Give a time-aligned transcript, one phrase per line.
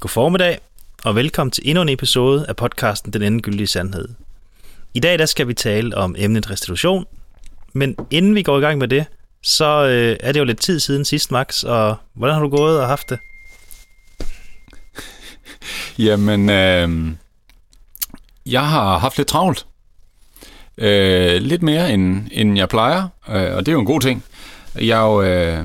[0.00, 0.58] God formiddag,
[1.04, 4.08] og velkommen til endnu en episode af podcasten Den Endegyldige Sandhed.
[4.94, 7.04] I dag der skal vi tale om emnet restitution,
[7.72, 9.06] men inden vi går i gang med det,
[9.42, 12.80] så øh, er det jo lidt tid siden sidst, Max, og hvordan har du gået
[12.80, 13.18] og haft det?
[16.06, 17.12] Jamen, øh,
[18.46, 19.66] jeg har haft lidt travlt.
[20.76, 24.24] Øh, lidt mere, end, end jeg plejer, øh, og det er jo en god ting.
[24.74, 25.64] Jeg er jo, øh,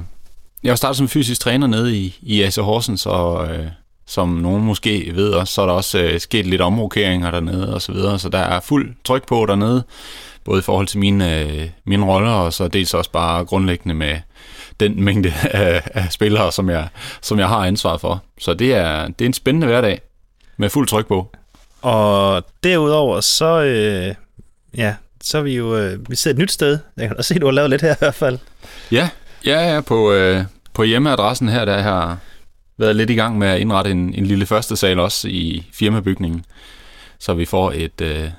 [0.63, 3.67] jeg har startet som fysisk træner nede i, i AC Horsens, og øh,
[4.07, 7.81] som nogen måske ved også, så er der også øh, sket lidt omrokeringer dernede og
[7.81, 9.83] så videre, så der er fuld tryk på dernede,
[10.45, 14.17] både i forhold til mine, øh, mine roller, og så dels også bare grundlæggende med
[14.79, 16.87] den mængde af, af spillere, som jeg,
[17.21, 18.23] som jeg har ansvar for.
[18.39, 20.01] Så det er, det er en spændende hverdag
[20.57, 21.31] med fuld tryk på.
[21.81, 24.15] Og derudover, så, øh,
[24.77, 26.79] ja, så er vi jo, øh, vi sidder et nyt sted.
[26.97, 28.39] Jeg kan da se, du har lavet lidt her i hvert fald.
[28.91, 29.09] Ja,
[29.45, 30.43] ja, ja på, øh,
[30.73, 32.17] på hjemmeadressen her, der har
[32.77, 36.45] været lidt i gang med at indrette en, en lille første sal også i firmabygningen,
[37.19, 38.29] så vi får et øh,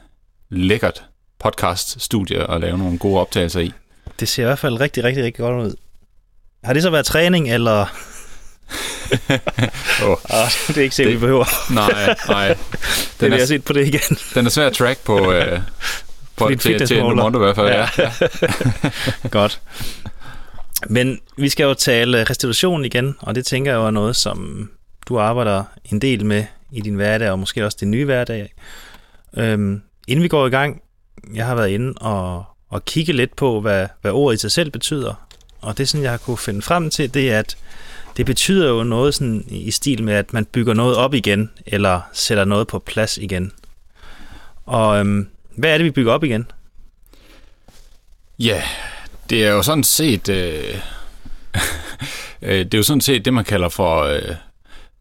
[0.51, 1.05] lækkert
[1.39, 3.73] podcast-studie at lave nogle gode optagelser i.
[4.21, 5.75] Det ser i hvert fald rigtig, rigtig, rigtig godt ud.
[6.65, 7.81] Har det så været træning, eller...
[10.05, 10.17] oh.
[10.31, 11.73] Ah, det er ikke sikkert, vi behøver.
[11.73, 12.49] Nej, nej.
[13.21, 14.17] Den er, er, jeg set på det igen.
[14.35, 15.61] den er svær at track på, øh,
[16.37, 16.99] på din til, til.
[16.99, 17.69] Nomondo i hvert fald.
[17.69, 17.89] Ja.
[17.99, 19.29] Ja.
[19.29, 19.61] Godt.
[20.87, 24.71] Men vi skal jo tale restitution igen, og det tænker jeg jo er noget, som
[25.09, 28.55] du arbejder en del med i din hverdag, og måske også din nye hverdag.
[29.37, 30.83] Øhm, inden vi går i gang,
[31.35, 34.71] jeg har været inde og, og kigge lidt på, hvad, hvad ordet i sig selv
[34.71, 35.27] betyder.
[35.61, 37.57] Og det, sådan, jeg har kunne finde frem til, det er, at
[38.17, 42.01] det betyder jo noget sådan i stil med, at man bygger noget op igen, eller
[42.13, 43.53] sætter noget på plads igen.
[44.67, 46.51] Og øhm, hvad er det, vi bygger op igen?
[48.39, 48.63] Ja,
[49.31, 50.29] det er jo sådan set...
[50.29, 50.75] Øh,
[52.43, 54.35] øh, det er jo sådan set det, man kalder for øh,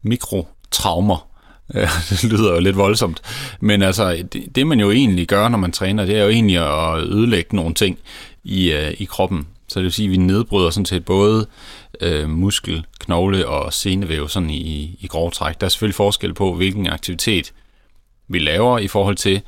[0.02, 1.28] mikrotraumer.
[2.10, 3.20] Det lyder jo lidt voldsomt.
[3.60, 6.56] Men altså, det, det man jo egentlig gør, når man træner, det er jo egentlig
[6.56, 7.98] at ødelægge nogle ting
[8.44, 9.46] i, øh, i kroppen.
[9.68, 11.46] Så det vil sige, at vi nedbryder sådan set både
[12.00, 15.60] øh, muskel, knogle og senevæv sådan i, i grov træk.
[15.60, 17.52] Der er selvfølgelig forskel på, hvilken aktivitet
[18.28, 19.40] vi laver i forhold til,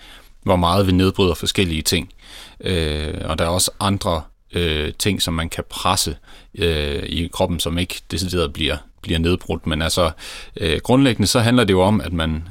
[0.42, 2.12] hvor meget vi nedbryder forskellige ting.
[2.60, 4.22] Øh, og der er også andre
[4.52, 6.16] øh, ting, som man kan presse
[6.54, 9.66] øh, i kroppen, som ikke decideret bliver, bliver nedbrudt.
[9.66, 10.10] Men altså,
[10.56, 12.48] øh, grundlæggende så handler det jo om, at man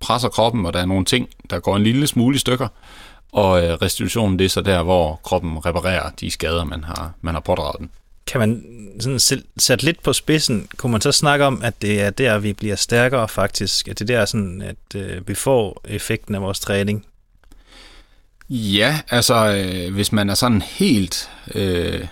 [0.00, 2.68] presser kroppen, og der er nogle ting, der går en lille smule i stykker,
[3.32, 7.34] og øh, restitutionen det er så der, hvor kroppen reparerer de skader, man har, man
[7.34, 7.90] har pådraget den.
[8.26, 8.64] Kan man
[9.00, 12.52] sådan sætte lidt på spidsen, kunne man så snakke om, at det er der, vi
[12.52, 13.88] bliver stærkere faktisk?
[13.88, 17.06] At det er der, sådan, at øh, vi får effekten af vores træning?
[18.50, 22.06] Ja, altså øh, hvis man er sådan helt øh,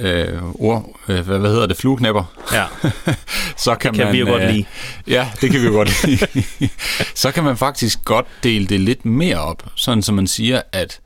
[0.00, 2.64] øh, ord, øh, hvad, hvad hedder det, flueknæpper, Ja,
[3.64, 4.12] så kan, kan man...
[4.12, 4.64] vi jo godt øh, lide.
[5.06, 6.70] Ja, det kan vi jo godt lide.
[7.22, 11.00] så kan man faktisk godt dele det lidt mere op, sådan som man siger, at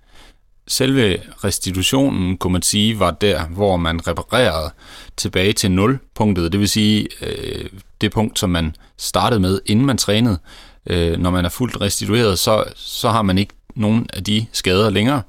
[0.68, 4.70] selve restitutionen, kunne man sige, var der, hvor man reparerede
[5.16, 6.52] tilbage til nulpunktet.
[6.52, 7.64] Det vil sige, øh,
[8.00, 10.38] det punkt, som man startede med, inden man trænede.
[10.86, 14.90] Øh, når man er fuldt restitueret, så, så har man ikke nogen af de skader
[14.90, 15.22] længere.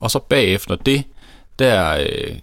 [0.00, 1.04] Og så bagefter det,
[1.58, 2.36] der, øh,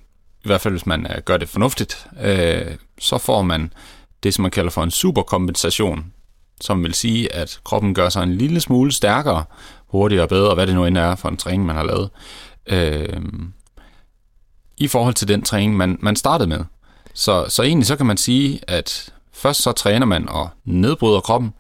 [0.44, 3.74] i hvert fald hvis man øh, gør det fornuftigt, øh, så får man
[4.24, 6.14] det, som man kalder for en superkompensation,
[6.62, 9.44] som vil sige, at kroppen gør sig en lille smule stærkere,
[9.88, 12.10] hurtigere og bedre, hvad det nu end er for en træning, man har lavet,
[12.68, 13.22] øh,
[14.78, 16.64] i forhold til den træning, man, man startede med.
[17.14, 21.54] Så, så egentlig så kan man sige, at først så træner man og nedbryder kroppen,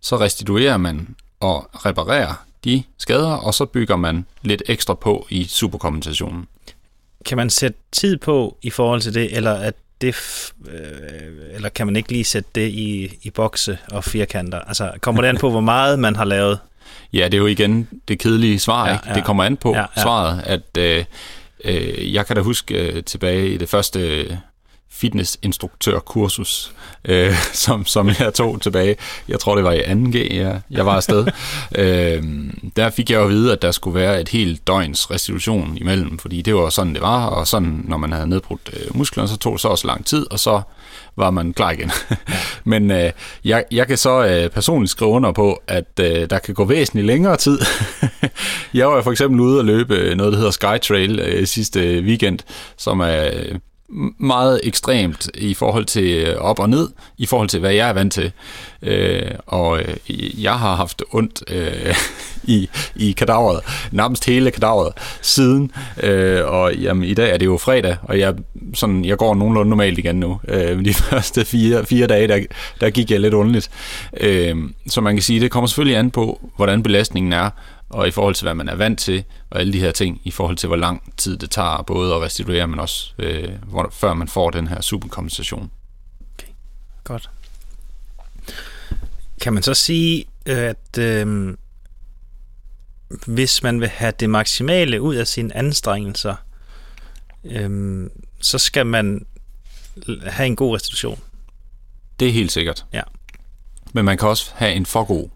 [0.00, 5.44] så restituerer man og reparerer de skader, og så bygger man lidt ekstra på i
[5.44, 6.46] superkompensationen.
[7.24, 10.14] Kan man sætte tid på i forhold til det, eller at det,
[10.68, 14.60] øh, eller kan man ikke lige sætte det i, i bokse og firkanter?
[14.60, 16.58] Altså, kommer det an på, hvor meget man har lavet?
[17.12, 19.04] Ja, det er jo igen det kedelige svar, Ja, ikke?
[19.08, 19.14] ja.
[19.14, 21.04] Det kommer an på Ja, ja, svaret, at øh,
[21.64, 24.38] øh, jeg kan da huske øh, tilbage i det første
[24.96, 26.72] fitnessinstruktørkursus,
[27.04, 27.34] øh,
[27.64, 28.96] som, som jeg tog tilbage.
[29.28, 31.26] Jeg tror, det var i 2G, jeg, jeg var afsted.
[31.78, 32.22] øh,
[32.76, 36.18] der fik jeg jo at vide, at der skulle være et helt døgns restitution imellem,
[36.18, 39.36] fordi det var sådan, det var, og sådan, når man havde nedbrudt øh, musklerne, så
[39.36, 40.60] tog det så også lang tid, og så
[41.16, 41.90] var man klar igen.
[42.64, 43.12] Men øh,
[43.44, 47.06] jeg, jeg kan så øh, personligt skrive under på, at øh, der kan gå væsentligt
[47.06, 47.58] længere tid.
[48.74, 52.38] jeg var for eksempel ude og løbe noget, der hedder Skytrail øh, sidste weekend,
[52.76, 53.58] som er øh,
[54.18, 56.88] meget ekstremt i forhold til øh, op og ned,
[57.18, 58.32] i forhold til, hvad jeg er vant til.
[58.82, 61.94] Øh, og øh, jeg har haft ondt øh,
[62.56, 63.60] i, i kadaveret,
[63.92, 64.92] nærmest hele kadaveret
[65.22, 65.72] siden.
[66.02, 68.34] Øh, og jamen, i dag er det jo fredag, og jeg,
[68.74, 70.40] sådan, jeg går nogenlunde normalt igen nu.
[70.48, 72.40] Øh, de første fire, fire dage, der,
[72.80, 73.70] der gik jeg lidt underligt.
[74.20, 74.56] Øh,
[74.86, 77.50] så man kan sige, det kommer selvfølgelig an på, hvordan belastningen er,
[77.88, 80.30] og i forhold til, hvad man er vant til, og alle de her ting, i
[80.30, 84.14] forhold til, hvor lang tid det tager både at restituere, men også øh, hvor, før
[84.14, 85.70] man får den her superkompensation.
[86.34, 86.52] Okay,
[87.04, 87.30] godt.
[89.40, 91.56] Kan man så sige, at øh,
[93.26, 96.34] hvis man vil have det maksimale ud af sine anstrengelser,
[97.44, 98.10] øh,
[98.40, 99.26] så skal man
[100.26, 101.20] have en god restitution?
[102.20, 102.84] Det er helt sikkert.
[102.92, 103.02] Ja.
[103.92, 105.28] Men man kan også have en for god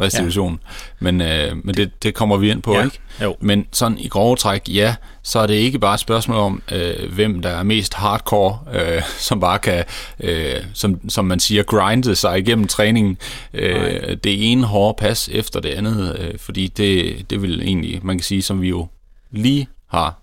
[0.00, 0.52] restitution.
[0.52, 0.68] Ja.
[1.00, 2.84] Men, øh, men det, det kommer vi ind på, Ja.
[2.84, 2.98] ikke?
[3.22, 3.36] Jo.
[3.40, 7.12] Men sådan i grove træk, ja, så er det ikke bare et spørgsmål om, øh,
[7.12, 9.84] hvem der er mest hardcore, øh, som bare kan,
[10.20, 13.18] øh, som, som man siger, grinde sig igennem træningen.
[13.54, 18.18] Øh, det ene hårde pas efter det andet, øh, fordi det, det vil egentlig, man
[18.18, 18.88] kan sige, som vi jo
[19.30, 20.22] lige har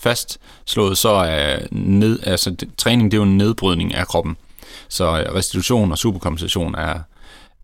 [0.00, 4.36] fastslået, så er ned, altså, det, træning det er jo en nedbrydning af kroppen.
[4.88, 6.98] Så øh, restitution og superkompensation er,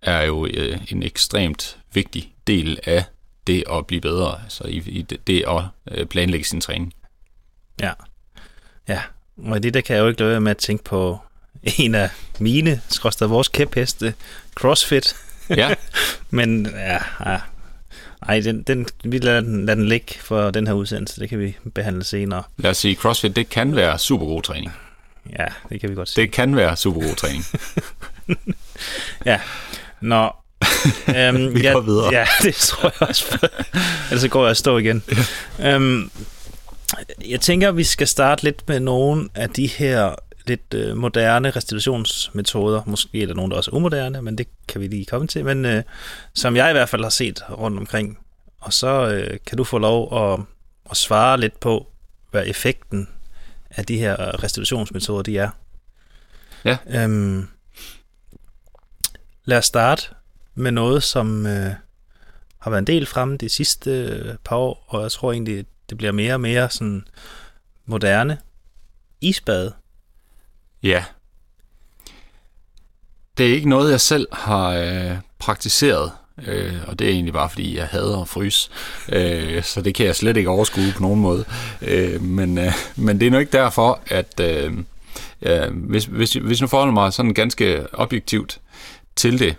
[0.02, 3.04] er jo øh, en ekstremt vigtig del af
[3.46, 6.94] det at blive bedre, altså i, i det, det at øh, planlægge sin træning.
[7.80, 7.92] Ja.
[8.88, 9.00] Ja,
[9.36, 11.18] og det der kan jeg jo ikke lade være med at tænke på
[11.78, 14.14] en af mine, skrøster vores kæpheste,
[14.54, 15.16] CrossFit.
[15.50, 15.74] Ja,
[16.30, 16.98] Men ja,
[17.30, 17.40] ja.
[18.22, 21.20] Ej, den, den, vi lader den, lader den ligge for den her udsendelse.
[21.20, 22.42] Det kan vi behandle senere.
[22.56, 24.72] lad os sige, CrossFit, det kan være super god træning.
[25.38, 26.24] Ja, det kan vi godt sige.
[26.24, 27.44] Det kan være super god træning.
[29.24, 29.40] Ja.
[30.00, 30.30] Nå.
[31.16, 32.08] Øhm, Vi ja, går videre.
[32.12, 33.48] Ja, det tror jeg også.
[34.10, 35.02] Ellers går jeg og stå igen.
[35.60, 36.10] øhm,
[37.28, 40.14] jeg tænker, vi skal starte lidt med nogle af de her
[40.46, 42.82] lidt øh, moderne restitutionsmetoder.
[42.86, 45.44] Måske er der nogen, der også er umoderne, men det kan vi lige komme til.
[45.44, 45.82] Men øh,
[46.34, 48.18] som jeg i hvert fald har set rundt omkring.
[48.60, 50.40] Og så øh, kan du få lov at,
[50.90, 51.86] at svare lidt på,
[52.30, 53.08] hvad effekten
[53.70, 55.50] af de her restitutionsmetoder de er.
[56.64, 56.76] Ja.
[56.86, 57.48] Øhm,
[59.46, 60.02] lad os starte
[60.54, 61.72] med noget, som øh,
[62.58, 65.98] har været en del fremme de sidste øh, par år, og jeg tror egentlig, det
[65.98, 67.04] bliver mere og mere sådan
[67.86, 68.38] moderne.
[69.20, 69.70] Isbad.
[70.82, 71.04] Ja.
[73.38, 76.12] Det er ikke noget, jeg selv har øh, praktiseret,
[76.46, 78.70] øh, og det er egentlig bare, fordi jeg hader at fryse.
[79.08, 81.44] Øh, så det kan jeg slet ikke overskue på nogen måde.
[81.82, 84.72] Øh, men, øh, men det er nu ikke derfor, at øh,
[85.42, 88.60] Ja, hvis, hvis, hvis nu forholder mig sådan ganske objektivt
[89.16, 89.56] til det,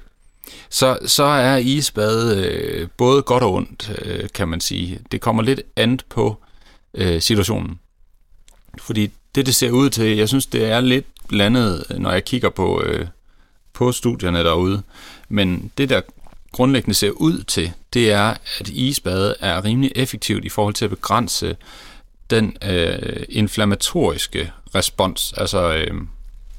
[0.69, 4.99] så, så er isbad øh, både godt og ondt, øh, kan man sige.
[5.11, 6.37] Det kommer lidt andet på
[6.93, 7.79] øh, situationen.
[8.81, 12.25] Fordi det, det ser ud til, jeg synes, det er lidt blandet, øh, når jeg
[12.25, 13.07] kigger på, øh,
[13.73, 14.81] på studierne derude.
[15.29, 16.01] Men det, der
[16.51, 20.91] grundlæggende ser ud til, det er, at isbad er rimelig effektivt i forhold til at
[20.91, 21.57] begrænse
[22.29, 25.93] den øh, inflammatoriske respons, altså øh,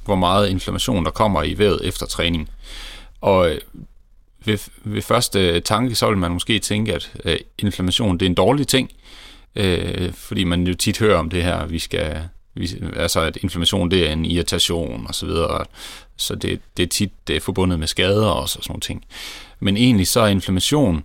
[0.05, 2.49] hvor meget inflammation der kommer i vævet efter træning.
[3.21, 3.59] Og øh,
[4.45, 8.35] ved, ved første tanke, så vil man måske tænke, at øh, inflammation det er en
[8.35, 8.91] dårlig ting,
[9.55, 12.23] øh, fordi man jo tit hører om det her, vi skal,
[12.53, 15.65] vi, altså at inflammation det er en irritation og så videre,
[16.17, 19.05] så det, det er tit det er forbundet med skader og sådan nogle ting.
[19.59, 21.03] Men egentlig så er inflammation,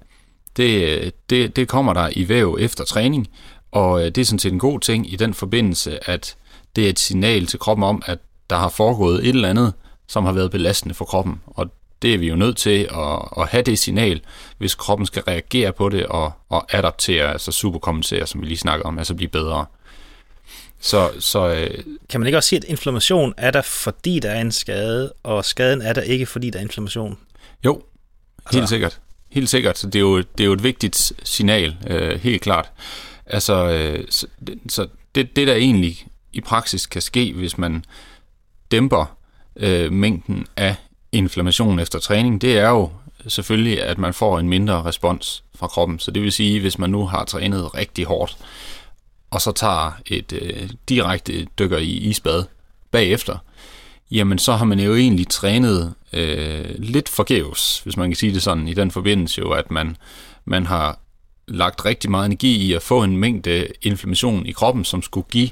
[0.57, 3.29] det, det, det kommer der i væv efter træning,
[3.73, 6.37] og øh, det er sådan set en god ting i den forbindelse, at
[6.77, 8.19] det er et signal til kroppen om, at
[8.51, 9.73] der har foregået et eller andet,
[10.09, 11.71] som har været belastende for kroppen, og
[12.05, 14.21] det er vi jo nødt til at, at have det signal,
[14.59, 18.87] hvis kroppen skal reagere på det og, og adaptere, altså superkompensere, som vi lige snakkede
[18.87, 19.67] om, altså blive bedre.
[20.81, 24.41] Så, så øh, Kan man ikke også sige, at inflammation er der, fordi der er
[24.41, 27.19] en skade, og skaden er der ikke, fordi der er inflammation?
[27.65, 27.73] jo,
[28.51, 29.01] helt Altså- sikkert.
[29.31, 29.79] Helt sikkert.
[29.79, 32.71] Så det er jo, det er jo et vigtigt signal, øh, helt klart.
[33.27, 37.85] Altså, øh, så, det- så det, det der egentlig i praksis kan ske, hvis man
[38.71, 39.17] dæmper
[39.57, 40.77] øh, mængden af
[41.15, 42.91] inflammation efter træning, det er jo
[43.29, 45.99] selvfølgelig, at man får en mindre respons fra kroppen.
[45.99, 48.37] Så det vil sige, hvis man nu har trænet rigtig hårdt,
[49.31, 52.45] og så tager et øh, direkte dykker i isbad
[52.91, 53.39] bagefter,
[54.11, 58.43] jamen så har man jo egentlig trænet øh, lidt forgæves, hvis man kan sige det
[58.43, 59.97] sådan, i den forbindelse jo, at man,
[60.45, 60.99] man har
[61.49, 65.51] lagt rigtig meget energi i at få en mængde inflammation i kroppen, som skulle give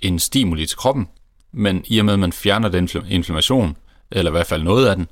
[0.00, 1.08] en stimuli til kroppen,
[1.52, 3.76] men i og med, at man fjerner den inflammation,
[4.10, 5.08] eller i hvert fald noget af den,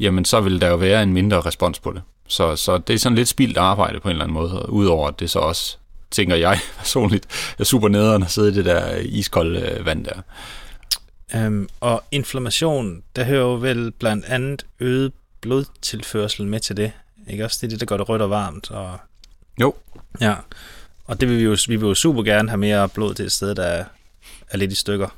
[0.00, 2.02] jamen så vil der jo være en mindre respons på det.
[2.28, 5.20] Så, så det er sådan lidt spildt arbejde på en eller anden måde, udover at
[5.20, 5.76] det så også
[6.10, 10.20] tænker jeg personligt, er super nederen at sidde i det der iskolde øh, vand der.
[11.34, 16.92] Øhm, og inflammation, der hører jo vel blandt andet øget blodtilførsel med til det.
[17.28, 17.58] Ikke også?
[17.60, 18.70] Det er det, der gør det rødt og varmt.
[18.70, 18.98] Og,
[19.60, 19.74] Jo,
[20.20, 20.34] ja.
[21.04, 23.32] Og det vil vi jo, vi vil jo super gerne have mere blod til et
[23.32, 23.84] sted, der er,
[24.50, 25.08] er lidt i stykker.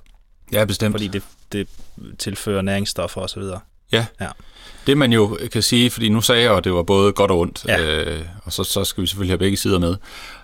[0.52, 0.92] Ja bestemt.
[0.92, 1.22] Fordi det,
[1.52, 1.68] det
[2.18, 3.60] tilfører næringsstoffer og så videre.
[3.92, 4.06] Ja.
[4.20, 4.28] Ja.
[4.86, 7.30] Det man jo kan sige, fordi nu sagde jeg jo, at det var både godt
[7.30, 7.80] og ondt, Ja.
[7.80, 9.96] øh, og så, så skal vi selvfølgelig have begge sider med.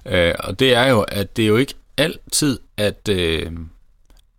[0.07, 3.51] Øh, og det er jo, at det er jo ikke altid, at, øh,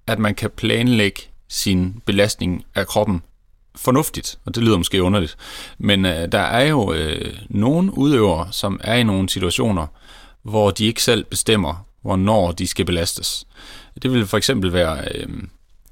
[0.08, 3.22] at man kan planlægge sin belastning af kroppen
[3.76, 5.38] fornuftigt, og det lyder måske underligt.
[5.78, 9.88] Men øh, der er jo øh, nogle udøvere, som er i nogle situationer,
[10.44, 13.46] hvor de ikke selv bestemmer, hvornår de skal belastes.
[14.02, 15.28] Det vil for eksempel være øh,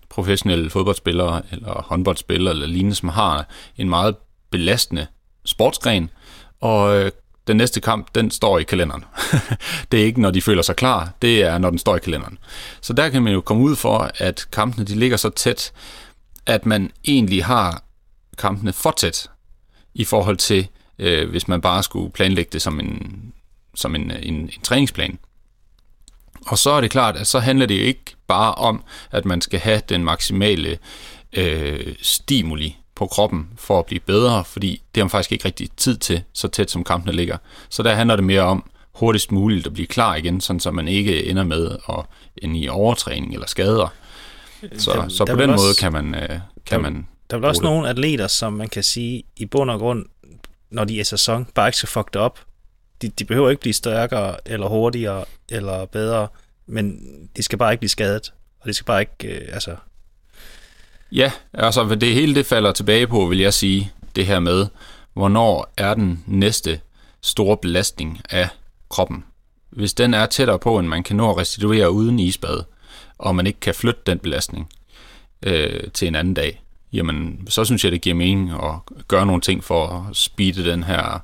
[0.09, 4.15] professionelle fodboldspillere eller håndboldspillere eller lignende, som har en meget
[4.49, 5.07] belastende
[5.45, 6.09] sportsgren,
[6.61, 7.11] og øh,
[7.47, 9.05] den næste kamp, den står i kalenderen.
[9.91, 12.37] det er ikke, når de føler sig klar, det er, når den står i kalenderen.
[12.81, 15.71] Så der kan man jo komme ud for, at kampene de ligger så tæt,
[16.45, 17.83] at man egentlig har
[18.37, 19.29] kampene for tæt
[19.93, 20.67] i forhold til,
[20.99, 23.33] øh, hvis man bare skulle planlægge det som en,
[23.75, 25.19] som en, en, en træningsplan.
[26.47, 29.41] Og så er det klart, at så handler det jo ikke bare om, at man
[29.41, 30.77] skal have den maksimale
[31.33, 35.69] øh, stimuli på kroppen for at blive bedre, fordi det har man faktisk ikke rigtig
[35.77, 37.37] tid til, så tæt som kampene ligger.
[37.69, 40.87] Så der handler det mere om hurtigst muligt at blive klar igen, sådan så man
[40.87, 42.05] ikke ender med at
[42.37, 43.93] ende i overtræning eller skader.
[44.77, 47.37] Så, Der- så der på vil den også- måde kan man, øh, kan man Der
[47.37, 50.05] er også nogle atleter, som man kan sige, i bund og grund,
[50.71, 52.39] når de er sæson, bare ikke skal fuck det op.
[53.01, 56.27] De, de behøver ikke blive stærkere, eller hurtigere, eller bedre,
[56.67, 56.99] men
[57.37, 58.33] de skal bare ikke blive skadet.
[58.59, 59.75] Og de skal bare ikke, øh, altså...
[61.11, 64.67] Ja, altså det hele det falder tilbage på, vil jeg sige, det her med,
[65.13, 66.81] hvornår er den næste
[67.21, 68.49] store belastning af
[68.89, 69.23] kroppen.
[69.69, 72.63] Hvis den er tættere på, end man kan nå at restituere uden isbad,
[73.17, 74.69] og man ikke kan flytte den belastning
[75.43, 76.61] øh, til en anden dag,
[76.93, 78.73] jamen så synes jeg, det giver mening at
[79.07, 81.23] gøre nogle ting for at speede den her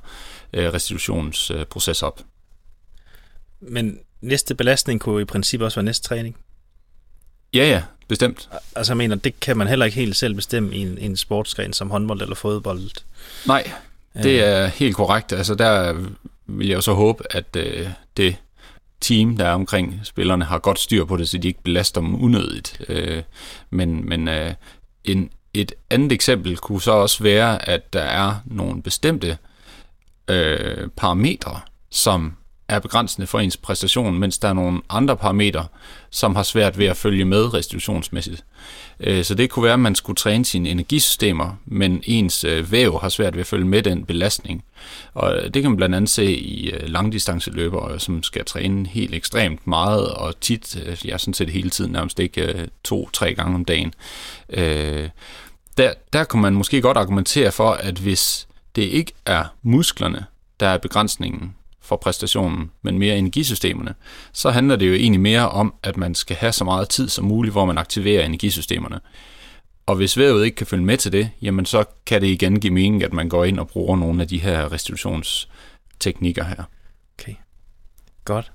[0.52, 2.20] øh, restitutionsproces op.
[3.60, 6.36] Men næste belastning kunne i princippet også være næste træning.
[7.54, 8.48] Ja, ja, bestemt.
[8.76, 11.72] Altså jeg mener, det kan man heller ikke helt selv bestemme i en, en sportsgren
[11.72, 12.90] som håndbold eller fodbold.
[13.46, 13.72] Nej,
[14.22, 15.32] det er helt korrekt.
[15.32, 15.92] Altså der
[16.46, 18.36] vil jeg jo så håbe, at øh, det
[19.00, 22.24] team, der er omkring spillerne, har godt styr på det, så de ikke belaster dem
[22.24, 22.80] unødigt.
[22.88, 23.22] Øh,
[23.70, 24.54] men men øh,
[25.04, 29.38] en, et andet eksempel kunne så også være, at der er nogle bestemte
[30.28, 32.32] øh, parametre, som
[32.68, 35.66] er begrænsende for ens præstation, mens der er nogle andre parametre,
[36.10, 38.44] som har svært ved at følge med restitutionsmæssigt.
[39.00, 43.00] Øh, så det kunne være, at man skulle træne sine energisystemer, men ens øh, væv
[43.00, 44.64] har svært ved at følge med den belastning.
[45.14, 49.66] Og øh, det kan man blandt andet se i langdistanceløbere, som skal træne helt ekstremt
[49.66, 53.64] meget og tit, jeg ja sådan set hele tiden, nærmest ikke øh, to-tre gange om
[53.64, 53.94] dagen.
[55.76, 60.26] Der, der kunne man måske godt argumentere for, at hvis det ikke er musklerne,
[60.60, 63.94] der er begrænsningen for præstationen, men mere energisystemerne,
[64.32, 67.24] så handler det jo egentlig mere om, at man skal have så meget tid som
[67.24, 69.00] muligt, hvor man aktiverer energisystemerne.
[69.86, 72.72] Og hvis vævet ikke kan følge med til det, jamen så kan det igen give
[72.72, 76.64] mening, at man går ind og bruger nogle af de her restitutionsteknikker her.
[77.18, 77.34] Okay,
[78.24, 78.52] godt.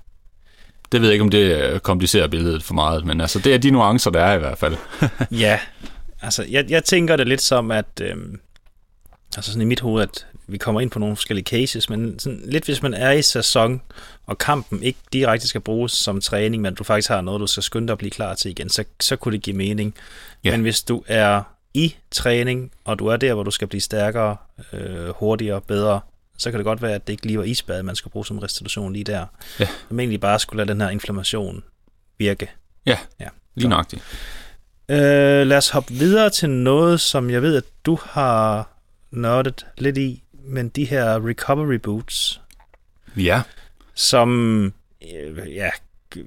[0.92, 3.58] Det ved jeg ikke, om det øh, komplicerer billedet for meget, men altså det er
[3.58, 4.76] de nuancer, der er i hvert fald.
[5.44, 5.60] Ja,
[6.22, 8.40] altså jeg, jeg tænker det lidt som, at øhm,
[9.36, 12.42] altså sådan i mit hoved, at vi kommer ind på nogle forskellige cases, men sådan
[12.44, 13.82] lidt hvis man er i sæson,
[14.26, 17.62] og kampen ikke direkte skal bruges som træning, men du faktisk har noget, du skal
[17.62, 19.94] skynde dig at blive klar til igen, så, så kunne det give mening.
[20.44, 20.50] Ja.
[20.50, 21.42] Men hvis du er
[21.74, 24.36] i træning, og du er der, hvor du skal blive stærkere,
[24.72, 26.00] øh, hurtigere, bedre,
[26.38, 28.38] så kan det godt være, at det ikke lige var isbad, man skal bruge som
[28.38, 29.26] restitution lige der.
[29.60, 29.68] Ja.
[29.88, 31.62] Men egentlig bare skulle lade den her inflammation
[32.18, 32.50] virke.
[32.86, 33.28] Ja, Ja.
[33.54, 34.02] lige nøjagtigt.
[34.88, 38.68] Øh, lad os hoppe videre til noget, som jeg ved, at du har
[39.14, 42.40] nørdet lidt i, men de her recovery boots,
[43.16, 43.42] Ja,
[43.94, 44.64] som,
[45.14, 45.70] øh, ja,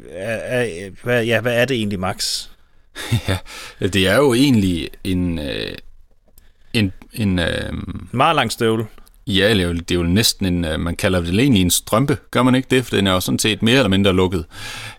[0.09, 2.47] er, er, hvad, ja, hvad er det egentlig, Max?
[3.27, 3.37] ja,
[3.79, 5.77] det er jo egentlig en, øh,
[6.73, 7.73] en, en øh,
[8.11, 8.87] meget lang støvle.
[9.27, 11.71] Ja, det er, jo, det er jo næsten en, øh, man kalder det egentlig en
[11.71, 12.85] strømpe, gør man ikke det?
[12.85, 14.45] For den er jo sådan set mere eller mindre lukket.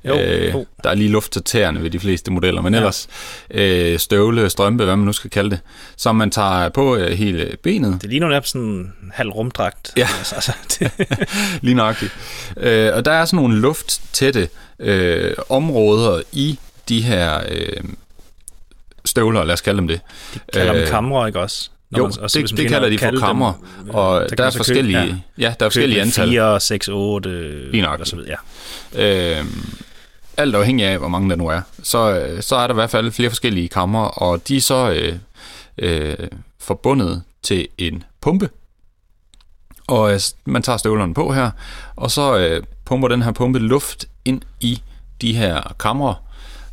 [0.05, 0.67] Jo, jo.
[0.85, 3.09] Der er lige luft til tæerne ved de fleste modeller, men ellers
[3.51, 5.61] øh, støvle, strømpe, hvad man nu skal kalde det,
[5.97, 9.93] som man tager på øh, hele benet, Det ligner nærmest sådan en halv rumdragt.
[9.97, 10.09] Ja.
[10.19, 10.91] Altså, altså, det,
[11.63, 12.13] lige nøjagtigt.
[12.57, 16.59] Øh, og der er sådan nogle lufttætte øh, områder i
[16.89, 17.85] de her øh,
[19.05, 20.01] støvler, lad os kalde dem det.
[20.53, 21.71] kalder dem Øh, kamre, ikke også?
[21.97, 23.53] Jo, man, også, det, det kalder de for kammer,
[23.85, 25.43] dem, og der, der er forskellige, købe, ja.
[25.49, 26.29] ja, der er forskellige antal.
[26.29, 28.01] 4, 6, 8, Lige nok.
[28.01, 28.37] og så videre,
[28.95, 29.39] ja.
[29.39, 29.65] Øhm,
[30.37, 33.13] alt afhængig af, hvor mange der nu er, så, så er der i hvert fald
[33.13, 35.19] flere forskellige kammer, og de er så øh,
[35.79, 36.29] øh,
[36.59, 38.49] forbundet til en pumpe.
[39.87, 41.51] Og øh, man tager støvlerne på her,
[41.97, 44.83] og så øh, pumper den her pumpe luft ind i
[45.21, 46.15] de her kamre,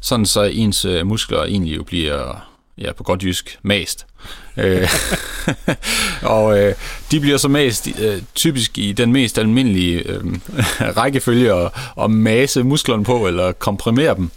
[0.01, 4.05] sådan så ens øh, muskler egentlig jo bliver, ja på godt jysk, mast.
[4.57, 4.89] Øh,
[6.21, 6.75] og øh,
[7.11, 10.23] de bliver så mest øh, typisk i den mest almindelige øh,
[10.97, 14.31] rækkefølge at, at mase musklerne på eller komprimere dem.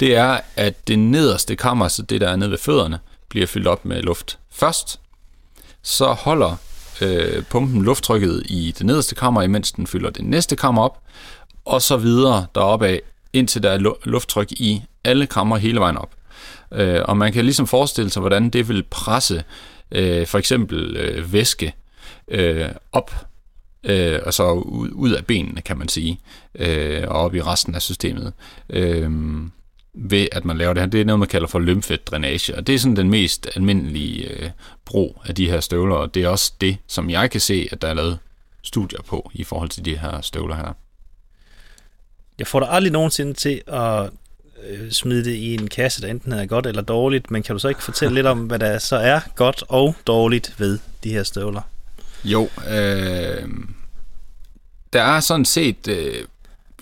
[0.00, 3.66] Det er, at det nederste kammer, så det der er nede ved fødderne, bliver fyldt
[3.66, 5.00] op med luft først.
[5.82, 6.56] Så holder
[7.00, 10.98] øh, pumpen lufttrykket i det nederste kammer, imens den fylder det næste kammer op,
[11.64, 13.00] og så videre deroppe af,
[13.32, 16.17] indtil der er lufttryk i alle kammer hele vejen op.
[16.72, 19.44] Øh, og man kan ligesom forestille sig, hvordan det vil presse
[19.92, 21.74] øh, for eksempel øh, væske
[22.28, 23.26] øh, op,
[23.84, 26.20] øh, og så ud, ud af benene, kan man sige,
[26.54, 28.32] øh, og op i resten af systemet.
[28.70, 29.10] Øh,
[29.94, 30.90] ved at man laver det her.
[30.90, 34.50] Det er noget, man kalder for lymfedrænage, og det er sådan den mest almindelige øh,
[34.84, 37.82] brug af de her støvler, og det er også det, som jeg kan se, at
[37.82, 38.18] der er lavet
[38.62, 40.72] studier på i forhold til de her støvler her.
[42.38, 44.10] Jeg får dig aldrig nogensinde til at
[44.66, 47.58] øh, smide det i en kasse, der enten er godt eller dårligt, men kan du
[47.58, 51.22] så ikke fortælle lidt om, hvad der så er godt og dårligt ved de her
[51.22, 51.62] støvler?
[52.24, 53.48] Jo, øh,
[54.92, 55.88] der er sådan set...
[55.88, 56.24] Øh,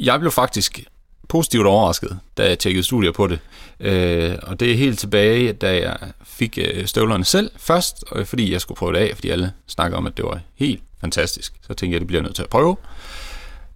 [0.00, 0.84] jeg blev faktisk
[1.28, 3.38] positivt overrasket, da jeg tjekkede studier på det.
[3.80, 8.52] Øh, og det er helt tilbage, da jeg fik øh, støvlerne selv først, og fordi
[8.52, 11.52] jeg skulle prøve det af, fordi alle snakker om, at det var helt fantastisk.
[11.66, 12.76] Så tænkte jeg, at det bliver nødt til at prøve.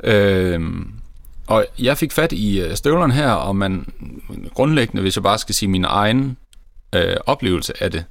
[0.04, 0.60] Øh,
[1.50, 3.86] og jeg fik fat i øh, støvlerne her, og man
[4.54, 6.36] grundlæggende, hvis jeg bare skal sige min egen
[6.94, 8.04] øh, oplevelse af det,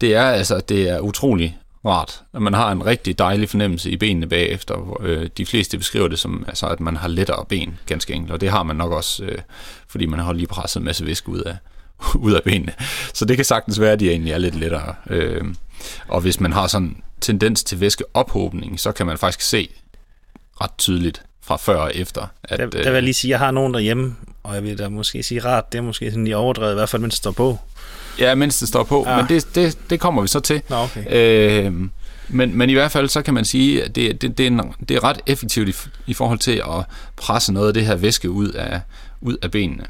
[0.00, 3.96] det er altså, det er utrolig rart, at man har en rigtig dejlig fornemmelse i
[3.96, 5.02] benene bagefter.
[5.02, 8.40] Øh, de fleste beskriver det som, altså, at man har lettere ben, ganske enkelt, og
[8.40, 9.38] det har man nok også, øh,
[9.88, 11.56] fordi man har lige presset en masse væske ud af,
[12.26, 12.72] ud af benene.
[13.14, 14.94] Så det kan sagtens være, at de egentlig er lidt lettere.
[15.10, 15.44] Øh,
[16.08, 19.68] og hvis man har sådan tendens til væskeophobning, så kan man faktisk se
[20.60, 22.26] ret tydeligt, fra før og efter.
[22.44, 24.78] At, der, der vil jeg lige sige, at jeg har nogen derhjemme, og jeg vil
[24.78, 27.18] da måske sige rart, det er måske sådan lige overdrevet, i hvert fald mens det
[27.18, 27.58] står på.
[28.18, 29.16] Ja, mens det står på, ja.
[29.16, 30.62] men det, det, det kommer vi så til.
[30.68, 31.04] Nå, okay.
[31.66, 31.72] øh,
[32.28, 34.60] men, men i hvert fald så kan man sige, at det, det, det, er, en,
[34.88, 35.74] det er ret effektivt i,
[36.06, 36.84] i forhold til at
[37.16, 38.80] presse noget af det her væske ud af,
[39.20, 39.84] ud af benene.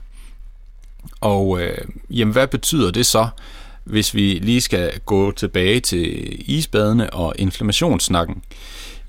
[1.20, 1.78] Og øh,
[2.10, 3.28] jamen, hvad betyder det så,
[3.84, 8.42] hvis vi lige skal gå tilbage til isbadene og inflammationssnakken?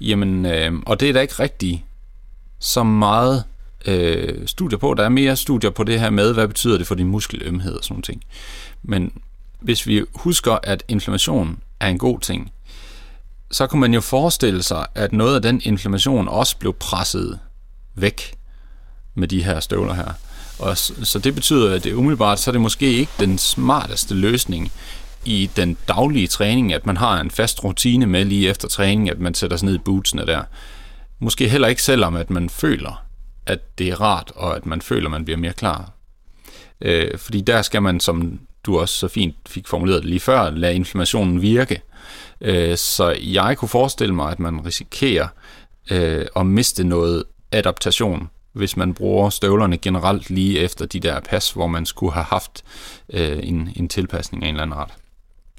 [0.02, 1.82] Jamen, øh, og det er da ikke rigtigt
[2.64, 3.44] så meget
[3.86, 4.94] øh, studier på.
[4.94, 7.84] Der er mere studier på det her med, hvad betyder det for din muskelømhed og
[7.84, 8.06] sådan noget.
[8.06, 8.24] ting.
[8.84, 9.12] Men
[9.60, 12.52] hvis vi husker, at inflammation er en god ting,
[13.52, 17.40] så kan man jo forestille sig, at noget af den inflammation også blev presset
[17.96, 18.36] væk
[19.16, 20.14] med de her støvler her.
[20.60, 24.72] Og så det betyder, at det umiddelbart, så er det måske ikke den smarteste løsning
[25.26, 29.20] i den daglige træning, at man har en fast rutine med lige efter træning, at
[29.20, 30.44] man sætter sig ned i bootsene der.
[31.24, 33.06] Måske heller ikke selvom, at man føler,
[33.46, 35.92] at det er rart, og at man føler, at man bliver mere klar.
[36.82, 40.50] Øh, fordi der skal man, som du også så fint fik formuleret det lige før,
[40.50, 41.82] lade inflammationen virke.
[42.42, 45.28] Øh, så jeg kunne forestille mig, at man risikerer
[45.92, 51.52] øh, at miste noget adaptation, hvis man bruger støvlerne generelt lige efter de der pas,
[51.52, 52.64] hvor man skulle have haft
[53.10, 54.94] øh, en, en tilpasning af en eller anden art.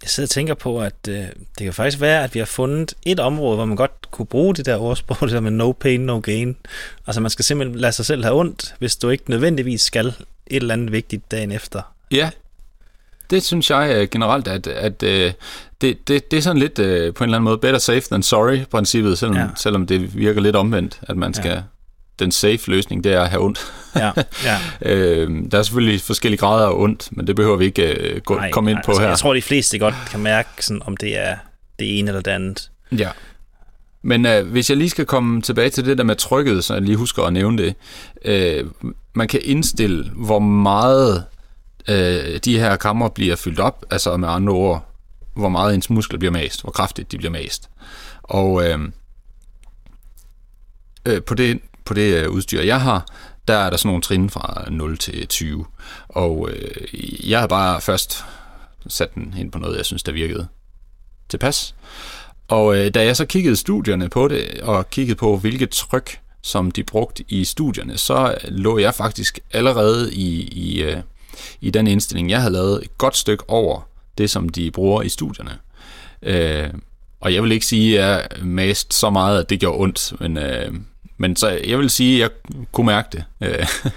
[0.05, 1.17] Jeg sidder og tænker på, at øh,
[1.59, 4.55] det kan faktisk være, at vi har fundet et område, hvor man godt kunne bruge
[4.55, 6.57] det der ordsprog, det der med no pain, no gain.
[7.07, 10.17] Altså man skal simpelthen lade sig selv have ondt, hvis du ikke nødvendigvis skal et
[10.47, 11.83] eller andet vigtigt dagen efter.
[12.11, 12.31] Ja,
[13.31, 15.33] det synes jeg øh, generelt, at, at øh,
[15.81, 18.23] det, det, det er sådan lidt øh, på en eller anden måde better safe than
[18.23, 19.47] sorry-princippet, selvom, ja.
[19.57, 21.51] selvom det virker lidt omvendt, at man skal...
[21.51, 21.61] Ja.
[22.18, 23.72] Den safe løsning, det er at have ondt.
[23.96, 24.11] Ja,
[24.44, 24.59] ja.
[24.92, 28.35] øh, der er selvfølgelig forskellige grader af ondt, men det behøver vi ikke øh, gå,
[28.35, 29.09] nej, komme ind nej, på altså, her.
[29.09, 31.37] Jeg tror, de fleste godt kan mærke, sådan, om det er
[31.79, 32.70] det ene eller det andet.
[32.92, 33.11] Ja.
[34.03, 36.83] Men øh, hvis jeg lige skal komme tilbage til det der med trykket, så jeg
[36.83, 37.74] lige husker at nævne det.
[38.24, 38.66] Øh,
[39.14, 41.24] man kan indstille, hvor meget
[41.88, 44.90] øh, de her kammer bliver fyldt op, altså med andre ord,
[45.35, 47.70] hvor meget ens muskler bliver mast, hvor kraftigt de bliver mast.
[48.22, 48.79] Og øh,
[51.07, 53.07] øh, på, det, på det øh, udstyr, jeg har,
[53.49, 55.64] der er der sådan nogle trin fra 0 til 20.
[56.09, 58.25] Og øh, jeg har bare først
[58.87, 60.47] sat den ind på noget, jeg synes, der virkede
[61.29, 61.75] tilpas.
[62.49, 66.70] Og øh, da jeg så kiggede studierne på det, og kiggede på, hvilket tryk, som
[66.70, 70.97] de brugte i studierne, så lå jeg faktisk allerede i, i, øh,
[71.61, 75.09] i den indstilling, jeg havde lavet, et godt stykke over det, som de bruger i
[75.09, 75.59] studierne.
[76.23, 76.70] Øh,
[77.20, 80.38] og jeg vil ikke sige, at jeg mast så meget, at det gjorde ondt, men,
[80.38, 80.73] øh,
[81.16, 83.24] men så jeg vil sige, at jeg kunne mærke det.
[83.40, 83.66] Øh,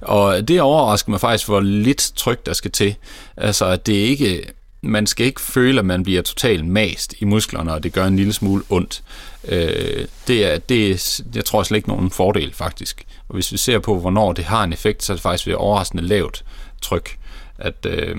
[0.00, 2.96] og det overrasker mig faktisk, hvor lidt tryk der skal til.
[3.36, 4.52] Altså, at det ikke,
[4.82, 8.16] man skal ikke føle, at man bliver totalt mast i musklerne, og det gør en
[8.16, 9.02] lille smule ondt.
[9.48, 13.06] Øh, det er, det er, jeg tror slet ikke nogen fordel, faktisk.
[13.28, 15.54] Og hvis vi ser på, hvornår det har en effekt, så er det faktisk ved
[15.54, 16.44] overraskende lavt
[16.82, 17.18] tryk,
[17.58, 18.16] at, øh,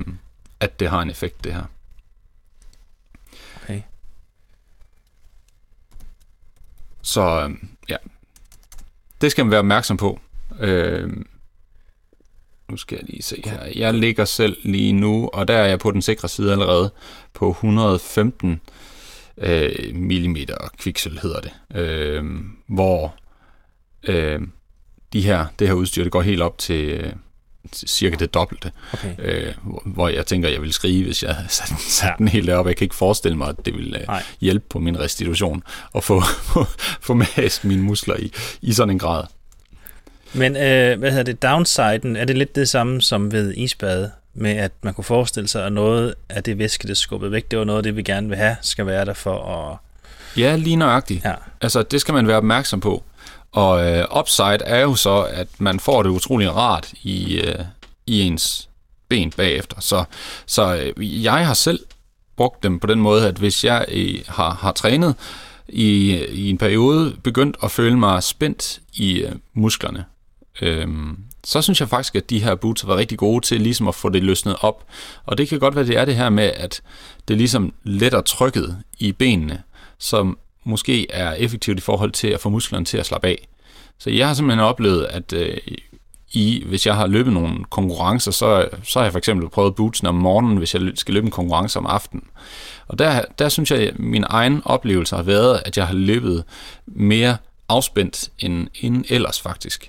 [0.60, 1.64] at det har en effekt, det her.
[3.64, 3.82] Okay.
[7.02, 7.50] Så øh,
[9.22, 10.20] det skal man være opmærksom på.
[10.60, 11.10] Øh,
[12.70, 13.60] nu skal jeg lige se her.
[13.76, 16.92] Jeg ligger selv lige nu, og der er jeg på den sikre side allerede
[17.34, 18.62] på 115
[19.38, 22.26] øh, millimeter kviksel hedder det, øh,
[22.68, 23.16] hvor
[24.08, 24.42] øh,
[25.14, 27.14] de her, det her udstyr det går helt op til, øh, til
[27.74, 29.16] cirka det dobbelte, Okay.
[29.20, 29.54] øh,
[29.86, 32.70] hvor- jeg tænker, jeg vil skrige, hvis jeg satte sat den helt deroppe.
[32.70, 34.24] Jeg kan ikke forestille mig, at det vil øh, Nej.
[34.42, 36.22] hjælpe på min restitution og få,
[36.54, 36.66] få,
[37.02, 39.24] få mast mine muskler i, i sådan en grad.
[40.34, 44.52] Men øh, hvad hedder det, downsiden, er det lidt det samme som ved isbade, med
[44.52, 47.66] at man kunne forestille sig, at noget af det væske, det skubbet væk, det var
[47.66, 49.78] noget af det, vi gerne vil have, skal være der for at...
[50.42, 51.26] Ja, lige nøjagtigt.
[51.26, 53.04] Ja, Altså, det skal man være opmærksom på.
[53.52, 57.66] Og øh, upside er jo så, at man får det utrolig rart i, øh,
[58.08, 58.70] i ens
[59.10, 59.82] ben bagefter.
[59.82, 60.04] Så,
[60.46, 61.80] så øh, jeg har selv
[62.36, 65.16] brugt dem på den måde, at hvis jeg øh, har, har trænet
[65.68, 70.06] i, i en periode, begyndt at føle mig spændt i øh, musklerne,
[70.62, 70.88] øh,
[71.44, 73.96] så synes jeg faktisk, at de her boots har været rigtig gode til ligesom at
[73.96, 74.86] få det løsnet op.
[75.26, 76.82] Og det kan godt være, det er det her med, at
[77.28, 79.64] det ligesom letter trykket i benene,
[79.98, 83.48] som måske er effektivt i forhold til at få musklerne til at slappe af.
[84.00, 85.58] Så jeg har simpelthen oplevet, at øh,
[86.34, 90.08] i, hvis jeg har løbet nogle konkurrencer, så, så har jeg for eksempel prøvet bootsen
[90.08, 92.24] om morgenen, hvis jeg skal løbe en konkurrence om aftenen.
[92.88, 96.44] Og der, der synes jeg, at min egen oplevelse har været, at jeg har løbet
[96.86, 97.38] mere
[97.70, 99.88] afspændt end, end ellers faktisk.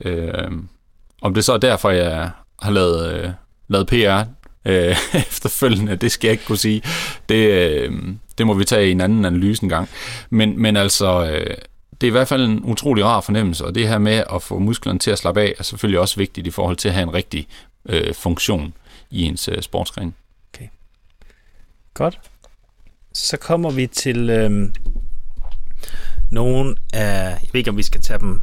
[0.00, 0.52] Øh,
[1.22, 2.30] om det så er derfor, jeg
[2.62, 3.30] har lavet, øh,
[3.68, 4.22] lavet PR
[4.64, 4.96] øh,
[5.28, 6.82] efterfølgende, det skal jeg ikke kunne sige.
[7.28, 7.92] Det, øh,
[8.38, 9.88] det må vi tage i en anden analyse en gang.
[10.30, 11.56] Men, men altså, øh,
[12.00, 14.58] det er i hvert fald en utrolig rar fornemmelse, og det her med at få
[14.58, 17.14] musklerne til at slappe af, er selvfølgelig også vigtigt i forhold til at have en
[17.14, 17.48] rigtig
[17.88, 18.74] øh, funktion
[19.10, 20.14] i ens øh, sportsgren.
[21.94, 22.20] godt.
[23.12, 24.68] Så kommer vi til øh,
[26.30, 27.30] nogle af...
[27.30, 28.42] Jeg ved ikke, om vi skal tage dem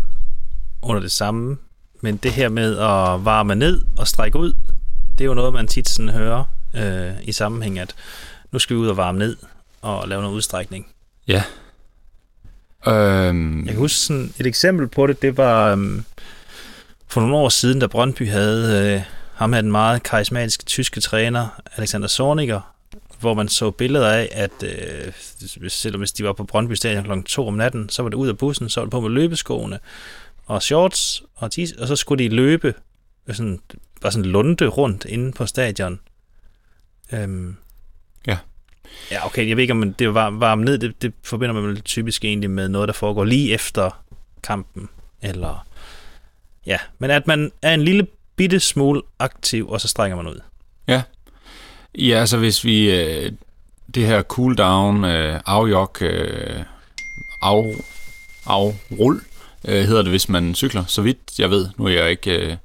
[0.82, 1.58] under det samme,
[2.02, 4.54] men det her med at varme ned og strække ud,
[5.18, 7.96] det er jo noget, man tit sådan hører øh, i sammenhæng, at
[8.52, 9.38] nu skal vi ud og varme ned
[9.82, 10.88] og lave noget udstrækning.
[11.28, 11.44] Ja.
[12.88, 16.06] Øhm, Jeg kan huske sådan et eksempel på det, det var øhm,
[17.08, 19.02] for nogle år siden, da Brøndby havde øh,
[19.34, 22.74] ham her den meget karismatiske tyske træner, Alexander Zorniger,
[23.20, 25.14] hvor man så billeder af, at øh,
[25.58, 27.28] hvis- selvom hvis de var på Brøndby Stadion kl.
[27.28, 29.80] 2 om natten, så var det ud af bussen, så var det på med løbeskoene
[30.46, 32.74] og shorts, og, tis- og så skulle de løbe
[33.28, 33.60] øh, sådan,
[34.02, 36.00] bare sådan lunde rundt inde på stadion.
[37.14, 37.56] Øhm,
[38.28, 38.38] Ja.
[39.12, 41.82] Ja, okay, jeg ved ikke, om det var varmt ned, det, det forbinder man vel
[41.82, 44.04] typisk egentlig med noget, der foregår lige efter
[44.44, 44.90] kampen,
[45.22, 45.66] eller...
[46.66, 50.40] Ja, men at man er en lille bitte smule aktiv, og så strækker man ud.
[50.88, 51.02] Ja,
[52.00, 52.92] altså hvis vi...
[52.92, 53.32] Øh,
[53.96, 56.64] det her cool down, øh, afjok, øh,
[57.42, 57.76] af,
[58.46, 59.22] afrul,
[59.68, 60.86] øh, hedder det, hvis man cykler.
[60.86, 62.58] Så vidt jeg ved, nu er jeg ikke øh,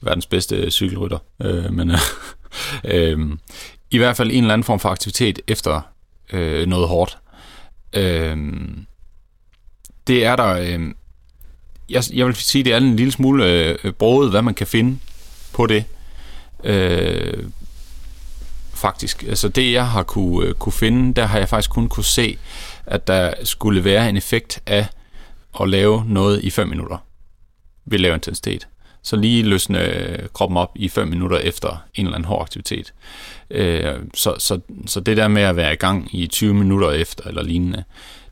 [0.00, 1.98] verdens bedste cykelrytter, øh, men øh,
[2.84, 3.18] øh,
[3.92, 5.80] i hvert fald en eller anden form for aktivitet efter
[6.32, 7.18] øh, noget hårdt.
[7.92, 8.36] Øh,
[10.06, 10.48] det er der...
[10.48, 10.80] Øh,
[11.88, 13.46] jeg, jeg vil sige, det er en lille smule
[13.84, 14.98] øh, broget, hvad man kan finde
[15.52, 15.84] på det.
[16.64, 17.44] Øh,
[18.74, 19.22] faktisk.
[19.22, 22.38] Altså det, jeg har kunne, øh, kunne finde, der har jeg faktisk kun kunne se,
[22.86, 24.86] at der skulle være en effekt af
[25.60, 26.98] at lave noget i 5 minutter
[27.84, 28.68] ved lav intensitet.
[29.02, 32.94] Så lige løsne øh, kroppen op i 5 minutter efter en eller anden hård aktivitet.
[33.50, 37.28] Øh, så, så, så det der med at være i gang i 20 minutter efter
[37.28, 37.84] eller lignende,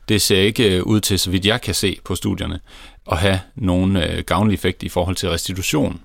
[0.09, 2.59] det ser ikke øh, ud til, så vidt jeg kan se på studierne,
[3.11, 6.01] at have nogen øh, gavnlig effekt i forhold til restitution.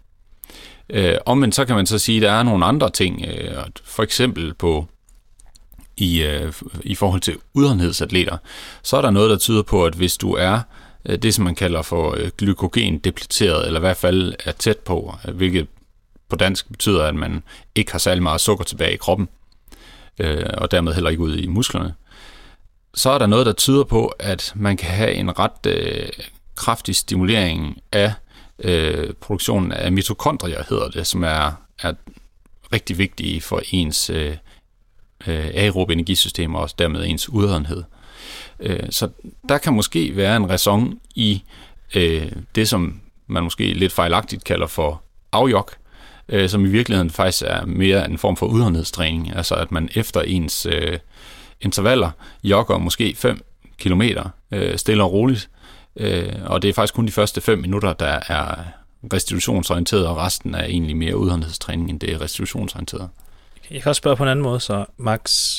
[0.91, 4.03] Øh, omvendt så kan man så sige, at der er nogle andre ting, øh, for
[4.03, 4.87] eksempel på
[5.97, 6.53] i, øh,
[6.83, 8.37] i forhold til udholdenhedsatleter,
[8.83, 10.61] så er der noget, der tyder på, at hvis du er øh,
[11.09, 14.79] Øh, det, som man kalder for øh, glykogen depleteret, eller i hvert fald er tæt
[14.79, 15.67] på, øh, hvilket
[16.29, 17.43] på dansk betyder, at man
[17.75, 19.29] ikke har særlig meget sukker tilbage i kroppen,
[20.55, 21.95] og dermed heller ikke ud i musklerne,
[22.95, 26.09] så er der noget, der tyder på, at man kan have en ret øh,
[26.55, 28.13] kraftig stimulering af
[28.59, 31.93] øh, produktionen af mitokondrier, hedder det, som er, er
[32.73, 34.37] rigtig vigtige for ens øh,
[35.27, 37.79] øh, aerobe energisystem og også dermed ens udholdenhed.
[37.79, 37.96] Øh,
[38.61, 39.09] Øh, så
[39.49, 41.43] der kan måske være en ræson i
[41.95, 45.77] øh, det, som man måske lidt fejlagtigt kalder for afjok,
[46.29, 50.21] øh, som i virkeligheden faktisk er mere en form for udholdenhedstræning, altså at man efter
[50.21, 50.99] ens øh,
[51.61, 52.11] intervaller
[52.45, 53.41] jogger måske 5
[53.79, 54.03] km
[54.53, 55.51] øh, stille og roligt,
[55.97, 58.55] øh, og det er faktisk kun de første 5 minutter, der er
[59.13, 63.09] restitutionsorienteret, og resten er egentlig mere udholdenhedstræning, end det er restitutionsorienteret.
[63.71, 65.57] Jeg kan også spørge på en anden måde, så Max,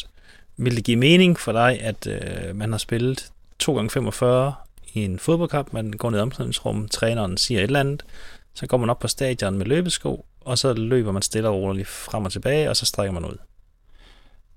[0.57, 4.53] vil det give mening for dig, at øh, man har spillet 2 gange 45
[4.93, 8.03] i en fodboldkamp, man går ned i omklædningsrummet, træneren siger et eller andet,
[8.53, 11.87] så går man op på stadion med løbesko, og så løber man stille og roligt
[11.87, 13.37] frem og tilbage, og så strækker man ud.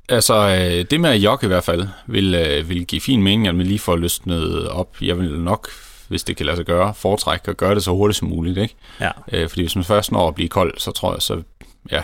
[0.08, 3.48] Altså, øh, det med at jogge i hvert fald, vil, øh, vil give fin mening,
[3.48, 4.96] at man lige får løsnet op.
[5.02, 5.68] Jeg vil nok,
[6.08, 8.74] hvis det kan lade sig gøre, foretrække at gøre det så hurtigt som muligt, ikke?
[9.00, 9.10] Ja.
[9.32, 11.42] Øh, fordi hvis man først når at blive kold, så tror jeg, så,
[11.90, 12.02] ja,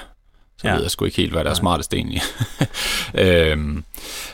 [0.59, 0.75] så ja.
[0.75, 2.23] ved jeg sgu ikke helt, hvad der er smartest egentlig.
[3.15, 3.85] øhm,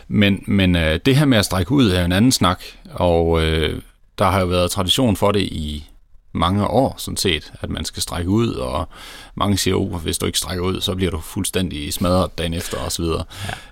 [0.09, 3.83] men men øh, det her med at strække ud er en anden snak, og øh,
[4.19, 5.89] der har jo været tradition for det i
[6.33, 8.89] mange år, sådan set, at man skal strække ud, og
[9.35, 12.55] mange siger, at oh, hvis du ikke strækker ud, så bliver du fuldstændig smadret dagen
[12.55, 13.05] efter osv.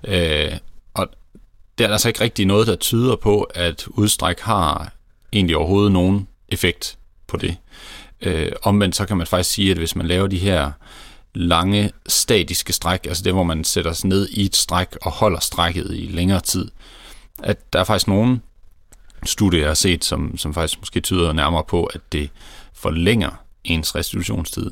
[0.07, 0.45] Ja.
[0.45, 0.57] Øh,
[0.93, 1.07] og
[1.77, 4.93] der er altså ikke rigtig noget, der tyder på, at udstræk har
[5.33, 7.57] egentlig overhovedet nogen effekt på det.
[8.21, 10.71] Øh, omvendt så kan man faktisk sige, at hvis man laver de her
[11.33, 15.39] lange statiske stræk, altså det, hvor man sætter sig ned i et stræk og holder
[15.39, 16.71] strækket i længere tid,
[17.43, 18.41] at der er faktisk nogen
[19.25, 22.29] studier, jeg har set, som, som faktisk måske tyder nærmere på, at det
[22.73, 23.31] forlænger
[23.63, 24.71] ens restitutionstid.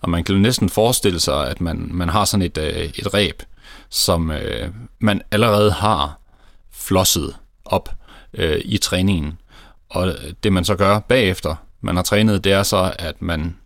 [0.00, 3.14] Og man kan jo næsten forestille sig, at man, man har sådan et, øh, et
[3.14, 3.42] ræb,
[3.88, 6.20] som øh, man allerede har
[6.72, 7.94] flosset op
[8.34, 9.38] øh, i træningen.
[9.88, 13.56] Og det man så gør bagefter, man har trænet, det er så, at man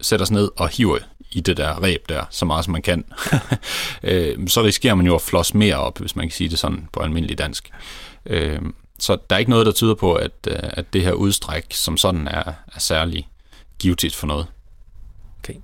[0.00, 0.98] sætter sig ned og hiver
[1.32, 3.04] i det der ræb der, så meget som man kan.
[4.02, 6.88] øh, så risikerer man jo at flosse mere op, hvis man kan sige det sådan
[6.92, 7.70] på almindelig dansk.
[8.26, 8.60] Øh,
[8.98, 11.96] så der er ikke noget, der tyder på, at, øh, at det her udstræk som
[11.96, 13.28] sådan er, er særlig
[13.78, 14.46] givetigt for noget.
[15.38, 15.54] Okay.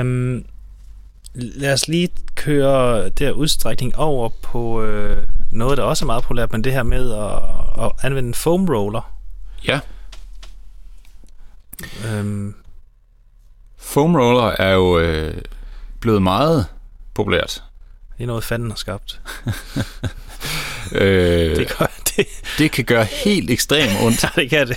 [0.00, 0.44] Um,
[1.34, 6.22] lad os lige køre det her udstrækning over på øh, noget, der også er meget
[6.22, 9.12] populært, men det her med at, at anvende en foam roller.
[9.68, 9.80] Ja.
[12.20, 12.54] Um,
[13.80, 15.40] foam roller er jo øh,
[16.00, 16.66] blevet meget
[17.14, 17.62] populært.
[18.18, 19.20] Det er noget, fanden har skabt.
[20.92, 22.26] øh, det, gør, det.
[22.58, 24.22] det kan gøre helt ekstremt ondt.
[24.22, 24.76] ja, det kan det.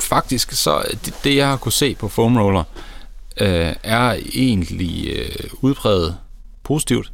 [0.12, 2.64] Faktisk, så det, det, jeg har kunne se på foam roller,
[3.40, 6.16] øh, er egentlig øh, udpræget
[6.62, 7.12] positivt.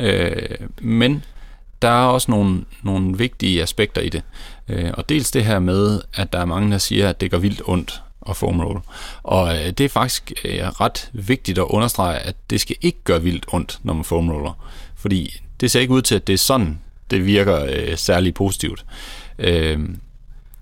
[0.00, 1.24] Øh, men
[1.82, 4.22] der er også nogle, nogle vigtige aspekter i det.
[4.68, 7.38] Øh, og dels det her med, at der er mange, der siger, at det gør
[7.38, 8.80] vildt ondt og foam roll.
[9.22, 13.22] Og øh, det er faktisk øh, ret vigtigt at understrege, at det skal ikke gøre
[13.22, 14.66] vildt ondt, når man foam roller.
[14.96, 16.78] Fordi det ser ikke ud til, at det er sådan,
[17.10, 18.84] det virker øh, særlig positivt.
[19.38, 19.78] Øh,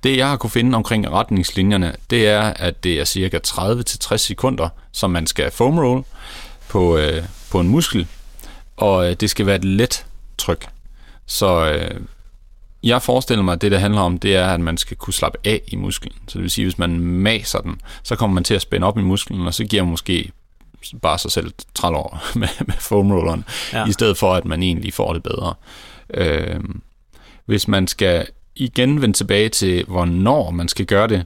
[0.03, 4.69] det jeg har kunne finde omkring retningslinjerne, det er, at det er cirka 30-60 sekunder,
[4.93, 6.05] som man skal foam roll
[6.69, 8.07] på, øh, på en muskel,
[8.77, 10.07] og øh, det skal være et let
[10.39, 10.69] tryk.
[11.27, 12.01] Så øh,
[12.83, 15.39] jeg forestiller mig, at det, der handler om, det er, at man skal kunne slappe
[15.45, 16.13] af i musklen.
[16.29, 18.87] Så det vil sige, at hvis man maser den, så kommer man til at spænde
[18.87, 20.33] op i musklen, og så giver man måske
[21.03, 23.87] bare sig selv 30 år med, med foam rolleren, ja.
[23.87, 25.55] i stedet for, at man egentlig får det bedre.
[26.15, 26.61] Øh,
[27.47, 31.25] hvis man skal igen vende tilbage til, hvornår man skal gøre det,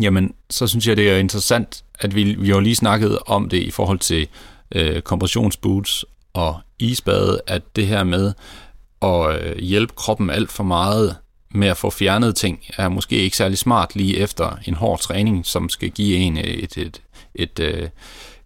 [0.00, 3.58] jamen, så synes jeg, det er interessant, at vi, vi har lige snakket om det
[3.58, 4.28] i forhold til
[4.74, 8.32] øh, kompressionsboots og isbade, at det her med,
[9.02, 11.16] at øh, hjælpe kroppen alt for meget
[11.50, 15.46] med at få fjernet ting, er måske ikke særlig smart lige efter en hård træning,
[15.46, 17.02] som skal give en øh, et, et,
[17.34, 17.90] et, øh, et,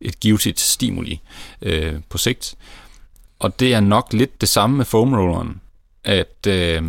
[0.00, 1.20] et givetigt stimuli
[1.62, 2.54] øh, på sigt.
[3.38, 5.60] Og det er nok lidt det samme med foam rolleren,
[6.04, 6.82] at øh,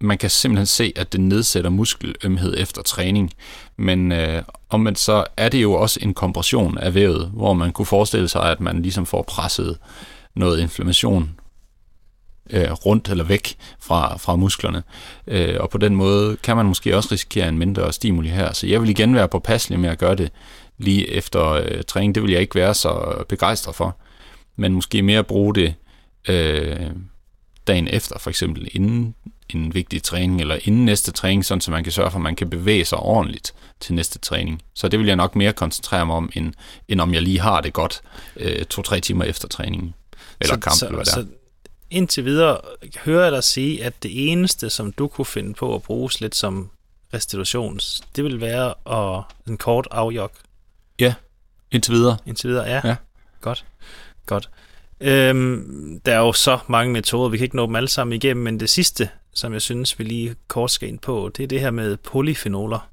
[0.00, 3.32] man kan simpelthen se, at det nedsætter muskelømhed efter træning.
[3.76, 7.86] Men øh, omvendt så er det jo også en kompression af vævet, hvor man kunne
[7.86, 9.78] forestille sig, at man ligesom får presset
[10.34, 11.39] noget inflammation
[12.52, 14.82] øh, rundt eller væk fra, fra musklerne.
[15.26, 18.52] Øh, og på den måde kan man måske også risikere en mindre stimuli her.
[18.52, 20.30] Så jeg vil igen være påpasselig med at gøre det
[20.78, 22.14] lige efter øh, træning.
[22.14, 23.96] Det vil jeg ikke være så begejstret for.
[24.56, 25.74] Men måske mere bruge det
[26.28, 26.90] øh,
[27.66, 29.14] dagen efter, for eksempel inden
[29.48, 32.36] en vigtig træning, eller inden næste træning, sådan så man kan sørge for, at man
[32.36, 34.62] kan bevæge sig ordentligt til næste træning.
[34.74, 36.52] Så det vil jeg nok mere koncentrere mig om, end,
[36.88, 38.02] end om jeg lige har det godt
[38.36, 39.94] øh, to-tre timer efter træningen.
[40.40, 41.26] Eller så, kamp, så, eller hvad så,
[41.90, 42.60] indtil videre
[43.04, 46.36] hører jeg dig sige, at det eneste, som du kunne finde på at bruges lidt
[46.36, 46.70] som
[47.14, 50.32] restitutions, det vil være at, en kort afjok.
[50.98, 51.14] Ja,
[51.70, 52.16] indtil videre.
[52.26, 52.80] Indtil videre, ja.
[52.84, 52.96] ja.
[53.40, 53.64] Godt.
[54.26, 54.50] Godt.
[55.00, 58.44] Øhm, der er jo så mange metoder, vi kan ikke nå dem alle sammen igennem,
[58.44, 61.60] men det sidste, som jeg synes, vi lige kort skal ind på, det er det
[61.60, 62.88] her med polyfenoler.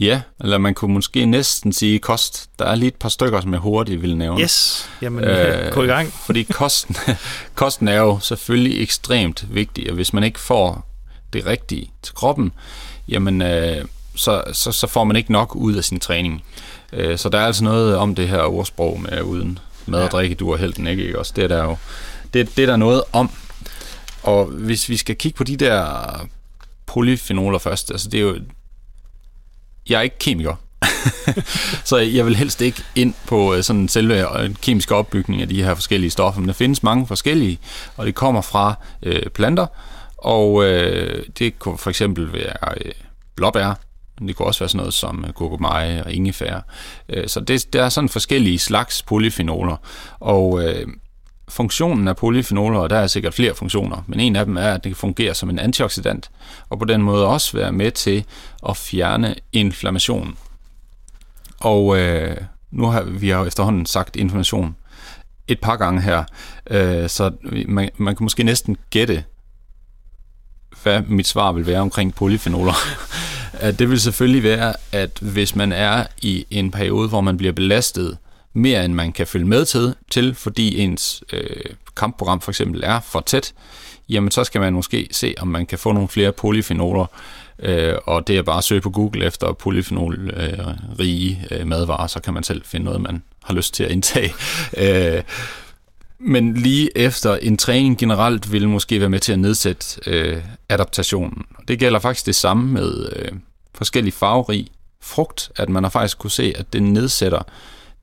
[0.00, 2.50] Ja, eller man kunne måske næsten sige kost.
[2.58, 4.40] Der er lige et par stykker, som jeg hurtigt vil nævne.
[4.42, 6.12] Yes, jamen øh, gå i gang.
[6.12, 6.96] Fordi kosten,
[7.54, 10.86] kosten er jo selvfølgelig ekstremt vigtig, og hvis man ikke får
[11.32, 12.52] det rigtige til kroppen,
[13.08, 13.84] jamen øh,
[14.16, 16.44] så, så, så får man ikke nok ud af sin træning.
[16.92, 20.34] Øh, så der er altså noget om det her ordsprog med uden mad og drikke,
[20.34, 21.06] du er helten, ikke?
[21.06, 21.18] ikke?
[21.18, 21.76] Også det er der jo
[22.34, 23.30] det, det er der noget om.
[24.22, 25.86] Og hvis vi skal kigge på de der
[26.86, 28.38] polyfenoler først, altså det er jo,
[29.88, 30.54] jeg er ikke kemiker,
[31.84, 35.62] så jeg vil helst ikke ind på øh, sådan selve øh, kemiske opbygning af de
[35.62, 37.58] her forskellige stoffer, men der findes mange forskellige,
[37.96, 39.66] og det kommer fra øh, planter,
[40.18, 42.92] og øh, det kunne for eksempel være øh,
[43.36, 43.80] blåbær,
[44.18, 46.60] det kunne også være sådan noget som gurkemeje og ingefær.
[47.08, 49.76] Øh, så det, der er sådan forskellige slags polyfenoler,
[50.20, 50.86] og øh,
[51.48, 54.84] funktionen af polyfenoler, og der er sikkert flere funktioner, men en af dem er, at
[54.84, 56.30] det kan fungere som en antioxidant,
[56.68, 58.24] og på den måde også være med til
[58.68, 60.36] at fjerne inflammation.
[61.60, 62.36] Og øh,
[62.70, 64.76] nu har vi har jo efterhånden sagt inflammation
[65.48, 66.24] et par gange her,
[66.70, 67.30] øh, så
[67.68, 69.24] man, man kan måske næsten gætte,
[70.82, 72.74] hvad mit svar vil være omkring polyfenoler.
[73.78, 78.18] det vil selvfølgelig være, at hvis man er i en periode, hvor man bliver belastet
[78.54, 81.46] mere end man kan følge med til, til fordi ens øh,
[81.96, 83.52] kampprogram for eksempel er for tæt,
[84.08, 87.06] jamen så skal man måske se, om man kan få nogle flere polyfenoler,
[87.58, 92.20] øh, og det er bare at søge på Google efter polyfenolrige øh, øh, madvarer, så
[92.20, 94.34] kan man selv finde noget, man har lyst til at indtage.
[95.16, 95.22] øh,
[96.18, 101.44] men lige efter en træning generelt vil måske være med til at nedsætte øh, adaptationen.
[101.68, 103.32] Det gælder faktisk det samme med øh,
[103.74, 104.68] forskellige farverig
[105.00, 107.42] frugt, at man har faktisk kunne se, at det nedsætter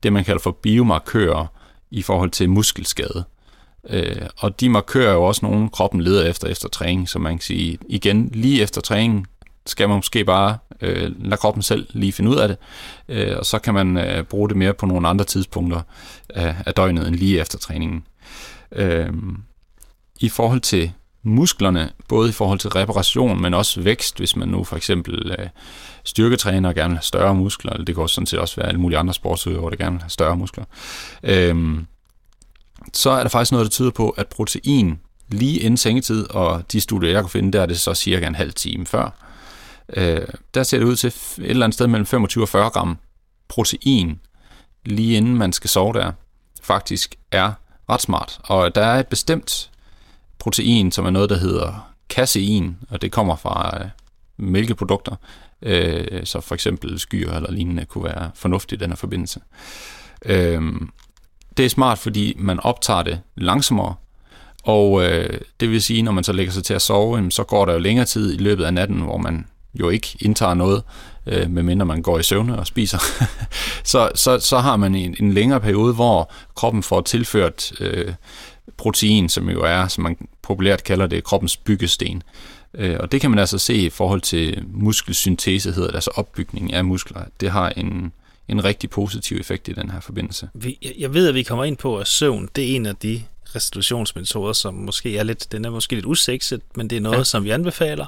[0.02, 1.46] det, man kalder for biomarkører
[1.90, 3.24] i forhold til muskelskade.
[3.90, 7.32] Øh, og de markører er jo også nogle, kroppen leder efter efter træning, så man
[7.32, 9.26] kan sige, igen, lige efter træning
[9.66, 12.56] skal man måske bare øh, lade kroppen selv lige finde ud af det,
[13.08, 15.80] øh, og så kan man øh, bruge det mere på nogle andre tidspunkter
[16.28, 18.04] af, af døgnet end lige efter træningen.
[18.72, 19.12] Øh,
[20.20, 24.64] I forhold til musklerne, både i forhold til reparation, men også vækst, hvis man nu
[24.64, 25.46] for eksempel øh,
[26.04, 28.68] styrketræner og gerne vil have større muskler, eller det kan også sådan set også være
[28.68, 30.64] alle mulige andre sportsudøvere, der gerne vil have større muskler,
[31.22, 31.86] øhm,
[32.92, 36.80] så er der faktisk noget, der tyder på, at protein lige inden sengetid, og de
[36.80, 39.10] studier, jeg kunne finde, der er det så cirka en halv time før,
[39.96, 42.98] øh, der ser det ud til et eller andet sted mellem 25 og 40 gram
[43.48, 44.20] protein,
[44.84, 46.12] lige inden man skal sove der,
[46.62, 47.52] faktisk er
[47.90, 48.40] ret smart.
[48.42, 49.71] Og der er et bestemt
[50.42, 53.88] protein, som er noget, der hedder casein, og det kommer fra øh,
[54.36, 55.16] mælkeprodukter,
[55.62, 59.40] øh, så for eksempel skyer eller lignende kunne være fornuftigt i den her forbindelse.
[60.24, 60.62] Øh,
[61.56, 63.94] det er smart, fordi man optager det langsommere,
[64.62, 67.64] og øh, det vil sige, når man så lægger sig til at sove, så går
[67.64, 70.82] der jo længere tid i løbet af natten, hvor man jo ikke indtager noget,
[71.26, 72.98] øh, medmindre man går i søvne og spiser.
[73.92, 78.14] så, så, så har man en, en længere periode, hvor kroppen får tilført øh,
[78.76, 82.22] protein, som jo er, som man populært kalder det, kroppens byggesten.
[82.74, 86.72] Øh, og det kan man altså se i forhold til muskelsyntese, hedder det, altså opbygning
[86.72, 87.24] af muskler.
[87.40, 88.12] Det har en,
[88.48, 90.48] en rigtig positiv effekt i den her forbindelse.
[90.98, 93.22] Jeg ved, at vi kommer ind på, at søvn, det er en af de
[93.54, 97.24] restitutionsmetoder, som måske er lidt, den er måske lidt usekset, men det er noget, ja.
[97.24, 98.06] som vi anbefaler.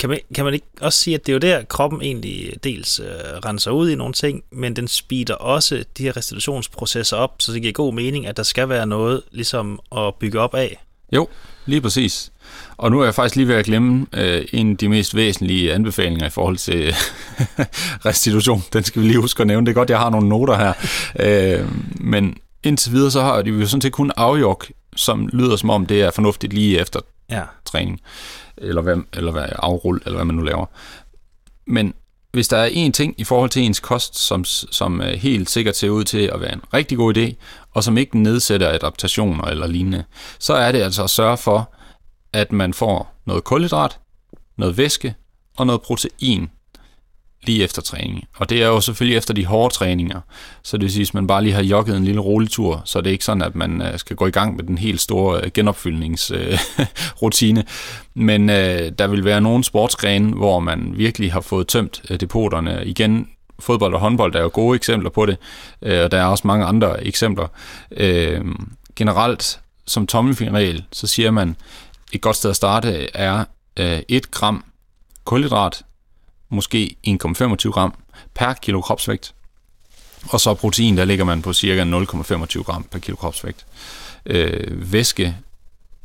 [0.00, 3.00] Kan man, kan man ikke også sige, at det er jo der, kroppen egentlig dels
[3.00, 3.06] øh,
[3.44, 7.62] renser ud i nogle ting, men den speeder også de her restitutionsprocesser op, så det
[7.62, 10.84] giver god mening, at der skal være noget ligesom at bygge op af.
[11.12, 11.28] Jo,
[11.66, 12.32] lige præcis.
[12.76, 15.72] Og nu er jeg faktisk lige ved at glemme øh, en af de mest væsentlige
[15.72, 16.94] anbefalinger i forhold til
[18.06, 18.62] restitution.
[18.72, 19.66] Den skal vi lige huske at nævne.
[19.66, 20.72] Det er godt, jeg har nogle noter her.
[21.20, 25.70] Øh, men indtil videre, så har de jo sådan set kun afjok, som lyder som
[25.70, 27.42] om, det er fornuftigt lige efter ja.
[27.64, 28.00] træning.
[28.60, 30.66] Eller, hvad, eller hvad, afrull, eller hvad man nu laver.
[31.66, 31.94] Men
[32.32, 35.76] hvis der er en ting i forhold til ens kost, som, som øh, helt sikkert
[35.76, 37.34] ser ud til at være en rigtig god idé,
[37.74, 40.04] og som ikke nedsætter adaptationer eller lignende,
[40.38, 41.74] så er det altså at sørge for,
[42.32, 43.98] at man får noget kulhydrat,
[44.56, 45.14] noget væske
[45.56, 46.50] og noget protein
[47.42, 48.24] lige efter træning.
[48.36, 50.20] Og det er jo selvfølgelig efter de hårde træninger.
[50.62, 53.00] Så det vil sige, at man bare lige har jogget en lille rolig tur, så
[53.00, 55.40] det er ikke sådan, at man øh, skal gå i gang med den helt store
[55.44, 57.60] øh, genopfyldningsrutine.
[57.60, 57.66] Øh,
[58.14, 62.82] Men øh, der vil være nogle sportsgrene, hvor man virkelig har fået tømt depoterne.
[62.86, 63.28] Igen,
[63.60, 65.36] fodbold og håndbold er jo gode eksempler på det,
[65.82, 67.46] øh, og der er også mange andre eksempler.
[67.96, 68.44] Øh,
[68.96, 71.56] generelt, som tommelfingerregel, så siger man,
[72.12, 73.44] et godt sted at starte er
[73.76, 74.64] øh, 1 gram
[75.24, 75.82] kulhydrat,
[76.50, 77.94] måske 1,25 gram
[78.34, 79.34] per kilo kropsvægt.
[80.28, 83.66] Og så protein, der ligger man på cirka 0,25 gram per kilo kropsvægt.
[84.26, 85.36] Øh, væske,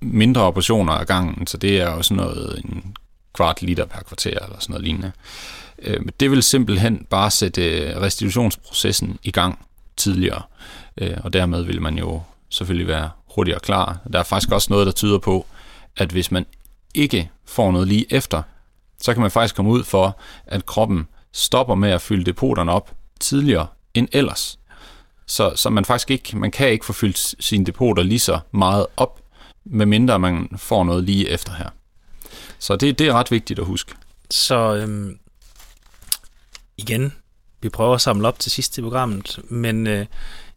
[0.01, 2.95] mindre portioner af gangen, så det er også noget en
[3.33, 5.11] kvart liter per kvarter eller sådan noget lignende.
[5.79, 9.59] Øh, det vil simpelthen bare sætte øh, restitutionsprocessen i gang
[9.97, 10.41] tidligere,
[10.97, 13.97] øh, og dermed vil man jo selvfølgelig være hurtigere klar.
[14.13, 15.45] Der er faktisk også noget, der tyder på,
[15.97, 16.45] at hvis man
[16.93, 18.41] ikke får noget lige efter,
[19.01, 22.95] så kan man faktisk komme ud for, at kroppen stopper med at fylde depoterne op
[23.19, 24.59] tidligere end ellers.
[25.27, 28.85] Så, så man faktisk ikke, man kan ikke få fyldt sine depoter lige så meget
[28.97, 29.21] op,
[29.65, 31.69] medmindre man får noget lige efter her.
[32.59, 33.95] Så det, det er ret vigtigt at huske.
[34.31, 35.19] Så øhm,
[36.77, 37.13] igen,
[37.61, 40.05] vi prøver at samle op til sidst i programmet, men øh,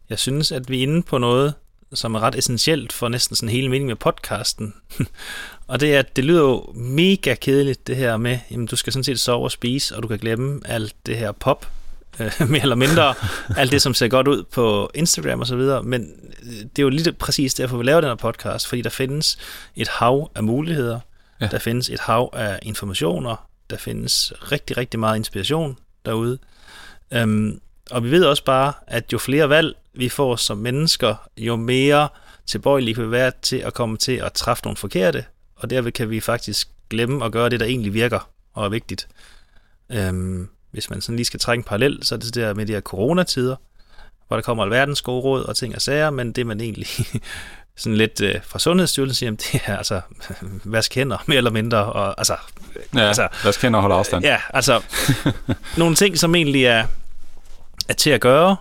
[0.09, 1.53] jeg synes, at vi er inde på noget,
[1.93, 4.73] som er ret essentielt for næsten sådan hele meningen med podcasten.
[5.67, 8.93] og det er, at det lyder jo mega kedeligt, det her med, jamen du skal
[8.93, 11.71] sådan set sove og spise, og du kan glemme alt det her pop,
[12.19, 13.13] øh, mere eller mindre,
[13.57, 16.11] alt det, som ser godt ud på Instagram og så videre, men
[16.43, 19.37] øh, det er jo lige præcis derfor, vi laver den her podcast, fordi der findes
[19.75, 20.99] et hav af muligheder,
[21.41, 21.47] ja.
[21.47, 26.37] der findes et hav af informationer, der findes rigtig, rigtig meget inspiration derude.
[27.11, 27.61] Øhm,
[27.91, 32.09] og vi ved også bare, at jo flere valg vi får som mennesker, jo mere
[32.45, 35.25] tilbøjelige kan vi være til at komme til at træffe nogle forkerte,
[35.55, 39.07] og derved kan vi faktisk glemme at gøre det, der egentlig virker og er vigtigt.
[39.91, 42.73] Øhm, hvis man sådan lige skal trække en parallel, så er det der med de
[42.73, 43.55] her coronatider,
[44.27, 46.87] hvor der kommer alverdens gode råd og ting og sager, men det man egentlig
[47.77, 50.01] sådan lidt øh, fra Sundhedsstyrelsen siger, det er altså,
[50.63, 52.35] vask hænder, mere eller mindre, og altså...
[52.95, 54.25] Ja, altså, vask hænder og holde afstand.
[54.25, 54.81] Ja, altså,
[55.77, 56.85] nogle ting, som egentlig er,
[57.89, 58.55] er til at gøre,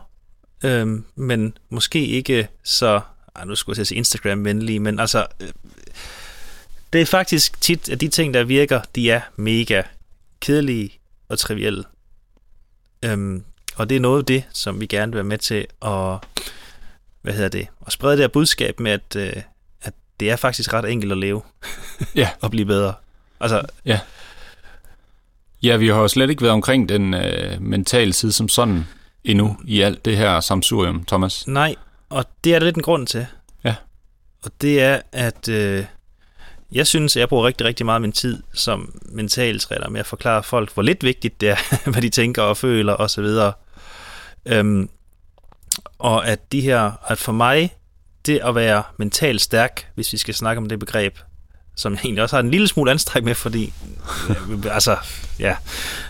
[0.65, 3.01] øhm, men måske ikke så,
[3.37, 5.49] ej, nu skulle jeg sige Instagram-venlige, men altså, øh,
[6.93, 9.83] det er faktisk tit, at de ting, der virker, de er mega
[10.41, 10.91] kedelige
[11.29, 11.85] og trivielle.
[13.05, 13.45] Øhm,
[13.77, 16.19] og det er noget af det, som vi gerne vil være med til at,
[17.23, 19.43] hvad hedder det, at sprede det her budskab med, at, øh,
[19.83, 21.43] at det er faktisk ret enkelt at leve
[22.15, 22.31] ja.
[22.43, 22.95] og blive bedre.
[23.41, 24.01] Altså, ja.
[25.63, 28.85] Ja, vi har jo slet ikke været omkring den øh, mentale side som sådan
[29.29, 31.47] endnu i alt det her samsurium, Thomas.
[31.47, 31.75] Nej,
[32.09, 33.27] og det er der lidt en grund til.
[33.65, 33.75] Ja.
[34.43, 35.85] Og det er, at øh,
[36.73, 40.07] jeg synes, at jeg bruger rigtig, rigtig meget af min tid som mentaltræner med at
[40.07, 41.57] forklare folk, hvor lidt vigtigt det er,
[41.91, 43.27] hvad de tænker og føler osv.
[44.47, 44.91] Øhm,
[45.99, 47.77] og at de her, at for mig,
[48.27, 51.19] det at være mentalt stærk, hvis vi skal snakke om det begreb,
[51.79, 53.73] som jeg egentlig også har en lille smule anstræk med, fordi,
[54.31, 54.97] øh, altså,
[55.39, 55.57] ja.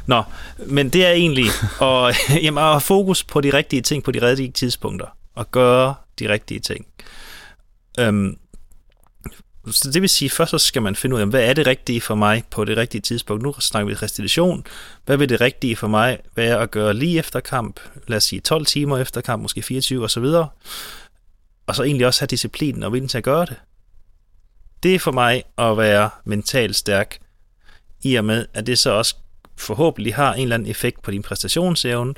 [0.06, 0.22] Nå,
[0.66, 1.46] men det er egentlig
[1.82, 5.94] at, jamen, at have fokus på de rigtige ting på de rigtige tidspunkter, og gøre
[6.18, 6.86] de rigtige ting.
[7.98, 8.38] Øhm,
[9.70, 12.00] så det vil sige, først så skal man finde ud af, hvad er det rigtige
[12.00, 13.42] for mig på det rigtige tidspunkt.
[13.42, 14.64] Nu snakker vi restitution.
[15.06, 17.80] Hvad vil det rigtige for mig være at gøre lige efter kamp?
[18.06, 20.24] Lad os sige 12 timer efter kamp, måske 24 osv.
[21.66, 23.56] Og så egentlig også have disciplinen og viljen til at gøre det.
[24.82, 27.18] Det er for mig at være mentalt stærk,
[28.02, 29.16] i og med, at det så også
[29.56, 32.14] forhåbentlig har en eller anden effekt på din præstationsevne,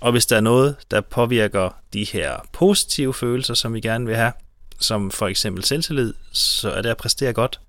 [0.00, 4.16] og hvis der er noget, der påvirker de her positive følelser, som vi gerne vil
[4.16, 4.32] have,
[4.80, 7.60] som for eksempel selvtillid, så er det at præstere godt.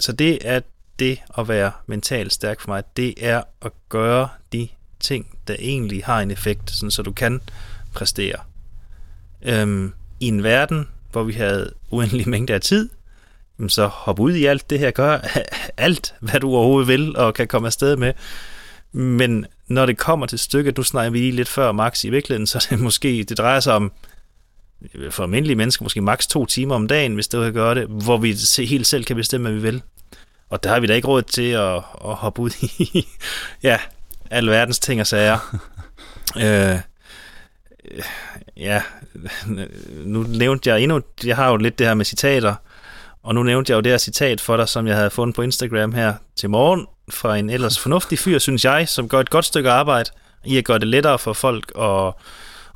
[0.00, 0.60] Så det er
[0.98, 4.68] det at være mentalt stærk for mig, det er at gøre de
[5.00, 7.40] ting, der egentlig har en effekt, sådan så du kan
[7.92, 8.38] præstere.
[9.42, 12.88] Øhm, I en verden, hvor vi havde uendelig mængde af tid,
[13.68, 15.18] så hop ud i alt det her, gør
[15.76, 18.12] alt, hvad du overhovedet vil og kan komme afsted med.
[18.92, 22.46] Men når det kommer til stykket, du snakker vi lige lidt før, Max, i virkeligheden,
[22.46, 23.92] så det måske, det drejer sig om,
[25.10, 28.16] for almindelige mennesker, måske maks to timer om dagen, hvis det kan gøre det, hvor
[28.16, 29.82] vi helt selv kan bestemme, hvad vi vil.
[30.50, 33.06] Og der har vi da ikke råd til at, at hoppe ud i,
[33.62, 33.78] ja,
[34.30, 35.58] verdens ting og sager.
[36.44, 36.78] øh,
[38.56, 38.82] ja,
[40.04, 42.54] nu nævnte jeg endnu, jeg har jo lidt det her med citater,
[43.22, 45.42] og nu nævnte jeg jo det her citat for dig, som jeg havde fundet på
[45.42, 49.44] Instagram her til morgen, fra en ellers fornuftig fyr, synes jeg, som gør et godt
[49.44, 50.10] stykke arbejde
[50.44, 52.12] i at gøre det lettere for folk at,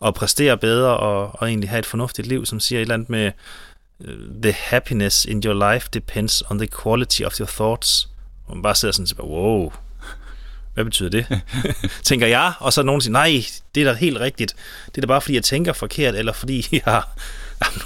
[0.06, 3.10] at præstere bedre og, og egentlig have et fornuftigt liv, som siger et eller andet
[3.10, 3.32] med
[4.04, 8.08] øh, The happiness in your life depends on the quality of your thoughts.
[8.46, 9.72] Og man bare sidder sådan og wow,
[10.76, 11.26] hvad betyder det?
[12.04, 14.56] tænker jeg, og så nogen siger, nej, det er da helt rigtigt.
[14.86, 17.08] Det er da bare, fordi jeg tænker forkert, eller fordi jeg har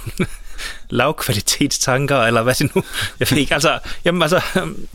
[0.89, 2.83] lavkvalitetstanker, eller hvad det nu,
[3.19, 4.41] jeg ved ikke, altså, jamen, altså,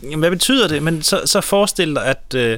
[0.03, 0.83] jamen, hvad betyder det?
[0.83, 2.57] Men så, så forestil dig, at øh,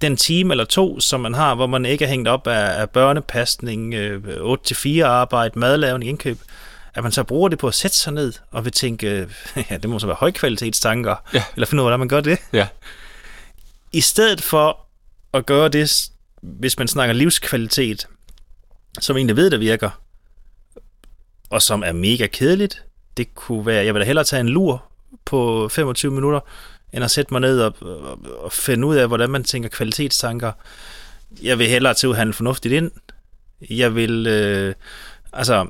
[0.00, 2.90] den time eller to, som man har, hvor man ikke er hængt op af, af
[2.90, 4.22] børnepasning, øh,
[4.72, 6.38] 8-4 arbejde, madlavning, indkøb,
[6.94, 9.28] at man så bruger det på at sætte sig ned og vil tænke,
[9.70, 11.42] ja, det må så være højkvalitetstanker, ja.
[11.54, 12.38] eller finde ud af, hvordan man gør det.
[12.52, 12.66] Ja.
[13.96, 14.86] I stedet for
[15.32, 18.08] at gøre det hvis man snakker livskvalitet,
[19.00, 19.90] som egentlig ved, der virker,
[21.50, 22.84] og som er mega kedeligt,
[23.16, 24.84] det kunne være, jeg vil da hellere tage en lur
[25.24, 26.40] på 25 minutter,
[26.92, 30.52] end at sætte mig ned og, og, og finde ud af, hvordan man tænker kvalitetstanker.
[31.42, 32.90] Jeg vil hellere til at handle fornuftigt ind.
[33.70, 34.74] Jeg vil øh,
[35.32, 35.66] altså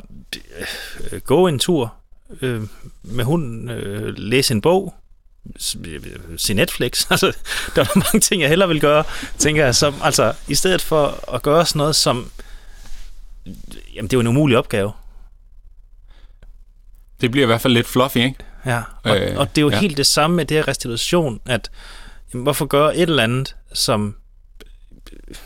[1.13, 1.95] øh, gå en tur
[2.41, 2.63] øh,
[3.03, 4.95] med hunden, øh, læse en bog,
[6.37, 7.07] se Netflix.
[7.11, 7.33] Altså,
[7.77, 9.05] der er mange ting, jeg hellere vil gøre,
[9.39, 9.75] tænker jeg.
[9.75, 12.31] Som, altså, i stedet for at gøre sådan noget, som...
[13.95, 14.93] Jamen, det er jo en umulig opgave.
[17.21, 18.37] Det bliver i hvert fald lidt fluffy, ikke?
[18.67, 19.81] Ja, og, øh, og det er jo ja.
[19.81, 21.71] helt det samme med det her restitution, at
[22.33, 24.17] jamen, hvorfor gøre et eller andet, som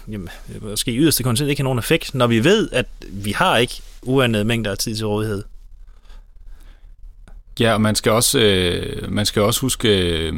[0.09, 0.29] jamen,
[0.61, 3.83] måske i yderste konsekvens ikke har nogen effekt, når vi ved, at vi har ikke
[4.03, 5.45] uandede mængder af tid til rådighed.
[7.61, 10.35] Ja, og man skal også, øh, man skal også huske øh,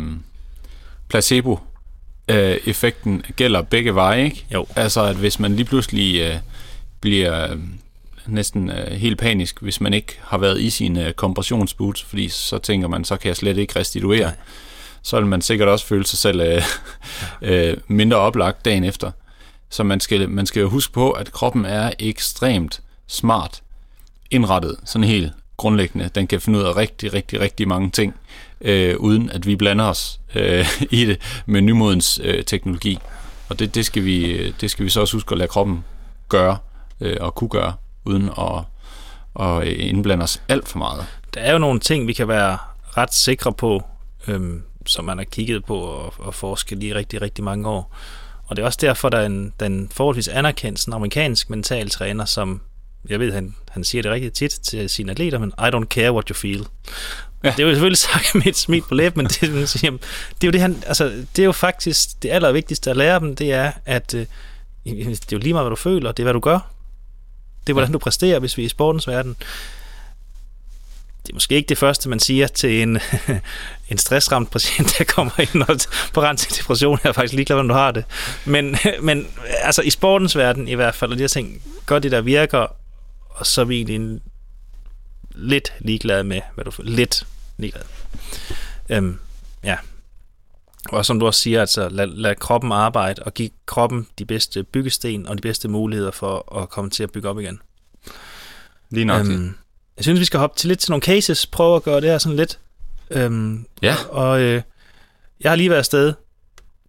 [1.09, 1.59] placebo
[2.29, 4.47] øh, effekten gælder begge veje, ikke?
[4.53, 4.67] Jo.
[4.77, 6.37] Altså, at hvis man lige pludselig øh,
[7.01, 7.59] bliver øh,
[8.27, 12.59] næsten øh, helt panisk, hvis man ikke har været i sine øh, kompressionsboots, fordi så
[12.59, 14.21] tænker man, så kan jeg slet ikke restituere.
[14.21, 14.35] Nej.
[15.03, 16.63] Så vil man sikkert også føle sig selv øh,
[17.51, 19.11] øh, mindre oplagt dagen efter.
[19.71, 23.63] Så man skal, man skal jo huske på, at kroppen er ekstremt smart
[24.31, 25.33] indrettet, sådan helt
[25.63, 26.11] grundlæggende.
[26.15, 28.15] Den kan finde ud af rigtig, rigtig, rigtig mange ting,
[28.61, 30.67] øh, uden at vi blander os øh,
[31.01, 32.99] i det med nymodens øh, teknologi.
[33.49, 35.85] Og det, det, skal vi, øh, det skal vi så også huske at lade kroppen
[36.29, 36.57] gøre
[37.01, 37.73] øh, og kunne gøre,
[38.05, 38.65] uden at,
[39.41, 41.07] at øh, indblande os alt for meget.
[41.35, 42.59] Der er jo nogle ting, vi kan være
[42.97, 43.83] ret sikre på,
[44.29, 47.97] øhm, som man har kigget på og, og forsket i rigtig, rigtig mange år.
[48.47, 52.61] Og det er også derfor, der er en, den forholdsvis anerkendt sådan amerikansk mentaltræner, som
[53.09, 56.13] jeg ved, han, han siger det rigtig tit til sine atleter, men I don't care
[56.13, 56.67] what you feel.
[57.45, 57.51] Ja.
[57.51, 60.51] Det er jo selvfølgelig sagt med et smil på læben, men det, det, er jo
[60.51, 61.05] det, han, altså,
[61.37, 64.27] det er jo faktisk det allervigtigste at lære dem, det er, at øh,
[64.85, 66.59] det er jo lige meget, hvad du føler, det er, hvad du gør.
[67.67, 69.37] Det er, hvordan du præsterer, hvis vi er i sportens verden.
[71.23, 72.99] Det er måske ikke det første, man siger til en,
[73.91, 75.77] en stressramt patient, der kommer ind og
[76.13, 76.99] på rent til depression.
[77.05, 78.05] Jeg er faktisk ligeglad, hvordan du har det.
[78.45, 79.29] Men, men
[79.63, 82.67] altså i sportens verden i hvert fald, og de her ting, gør det, der virker,
[83.35, 84.21] og så er vi egentlig
[85.35, 86.83] lidt ligeglade med, hvad du får.
[86.83, 87.27] Lidt
[87.57, 87.87] ligeglade.
[88.89, 89.19] Øhm,
[89.65, 89.77] ja.
[90.89, 94.63] Og som du også siger, altså lad, lad kroppen arbejde, og give kroppen de bedste
[94.63, 97.61] byggesten og de bedste muligheder for at komme til at bygge op igen.
[98.91, 99.27] Lige nok.
[99.27, 99.55] Øhm,
[99.97, 102.19] jeg synes, vi skal hoppe til lidt til nogle cases, prøve at gøre det her
[102.19, 102.59] sådan lidt.
[103.11, 103.97] Øhm, ja.
[104.09, 104.63] Og øh,
[105.41, 106.15] jeg har lige været afsted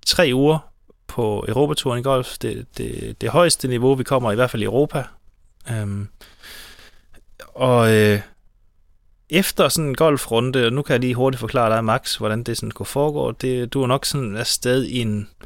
[0.06, 0.60] tre uger
[1.08, 2.38] på Europaturen i golf.
[2.38, 5.04] Det, det, det højeste niveau, vi kommer i hvert fald i Europa.
[5.72, 6.08] Øhm,
[7.56, 8.20] og øh,
[9.30, 12.58] efter sådan en golfrunde, og nu kan jeg lige hurtigt forklare dig, Max, hvordan det
[12.58, 15.46] sådan kunne foregå, det, du er nok sådan afsted i en, i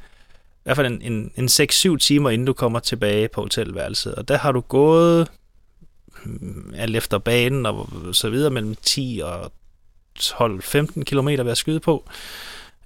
[0.64, 4.16] hvert fald en, en, en 6-7 timer, inden du kommer tilbage på hotelværelset.
[4.16, 5.28] Og der har du gået
[6.24, 9.52] hmm, alt efter banen og så videre mellem 10 og
[10.20, 12.10] 12-15 km ved at skyde på.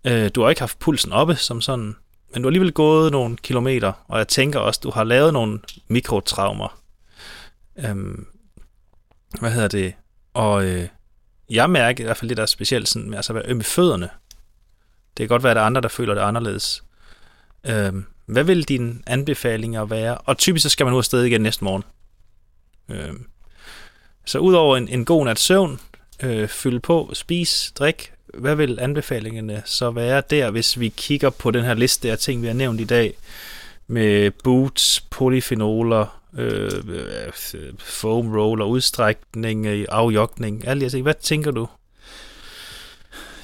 [0.06, 1.96] Øh, du har ikke haft pulsen oppe som sådan,
[2.34, 5.60] men du har alligevel gået nogle kilometer, og jeg tænker også, du har lavet nogle
[5.88, 6.78] mikrotraumer.
[7.78, 8.26] Øhm,
[9.40, 9.94] hvad hedder det?
[10.34, 10.88] Og øh,
[11.50, 13.60] jeg mærker i hvert fald det, der er specielt sådan, med altså at være øm
[13.60, 14.10] i fødderne.
[15.18, 16.84] Det kan godt være, at der er andre, der føler det anderledes.
[17.68, 17.94] Øh,
[18.26, 20.18] hvad vil dine anbefalinger være?
[20.18, 21.84] Og typisk så skal man ud afsted igen næste morgen.
[22.90, 23.14] Øh,
[24.26, 25.80] så udover en, en god nat søvn,
[26.24, 31.52] øh, fylde på, spis, drik, hvad vil anbefalingerne så være der, hvis vi kigger på
[31.52, 33.14] den her liste af ting, vi har nævnt i dag,
[33.88, 36.72] med boots, polyfenoler, øh,
[37.80, 41.02] foam roller, udstrækning, øh, afjokning, alt det.
[41.04, 41.68] Hvad tænker du?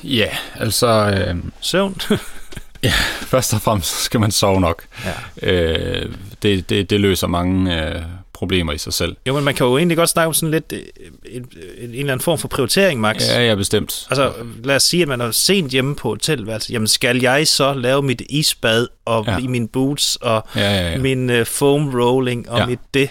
[0.04, 0.88] Ja, altså...
[0.88, 1.96] Øh, Søvn?
[2.84, 4.84] ja, først og fremmest skal man sove nok.
[5.06, 5.14] Ja.
[5.50, 8.02] Øh, det, det, det løser mange øh,
[8.38, 9.16] problemer i sig selv.
[9.28, 10.82] Jo, men man kan jo egentlig godt snakke om sådan lidt øh,
[11.26, 13.28] en, en, en eller anden form for prioritering, Max.
[13.30, 14.08] Ja, ja, bestemt.
[14.10, 14.34] Altså,
[14.64, 16.74] lad os sige, at man er sent hjemme på hotelværelse.
[16.74, 19.38] Jamen, skal jeg så lave mit isbad og ja.
[19.38, 20.98] i mine boots og ja, ja, ja.
[20.98, 22.66] min uh, foam rolling og ja.
[22.66, 23.10] mit det,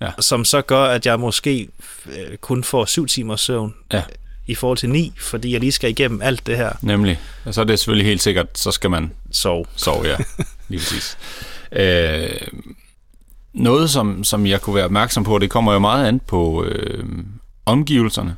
[0.00, 0.10] ja.
[0.20, 1.68] som så gør, at jeg måske
[2.06, 4.02] uh, kun får syv timers søvn ja.
[4.46, 6.72] i forhold til ni, fordi jeg lige skal igennem alt det her.
[6.82, 7.20] Nemlig.
[7.44, 9.64] Og så er det selvfølgelig helt sikkert, så skal man sove.
[9.76, 10.16] Sove, ja.
[10.68, 11.18] Lige præcis.
[11.72, 12.30] Øh,
[13.54, 17.04] noget, som, som jeg kunne være opmærksom på, det kommer jo meget an på øh,
[17.66, 18.36] omgivelserne,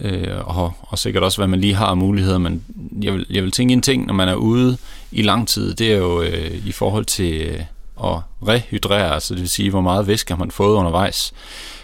[0.00, 2.64] øh, og, og sikkert også, hvad man lige har af muligheder, men
[3.02, 4.76] jeg vil, jeg vil tænke en ting, når man er ude
[5.12, 7.60] i lang tid, det er jo øh, i forhold til øh,
[8.04, 11.32] at rehydrere, altså det vil sige, hvor meget væske har man fået undervejs.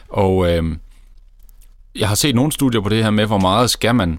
[0.09, 0.77] Og øh,
[1.95, 4.19] jeg har set nogle studier på det her med, hvor meget skal man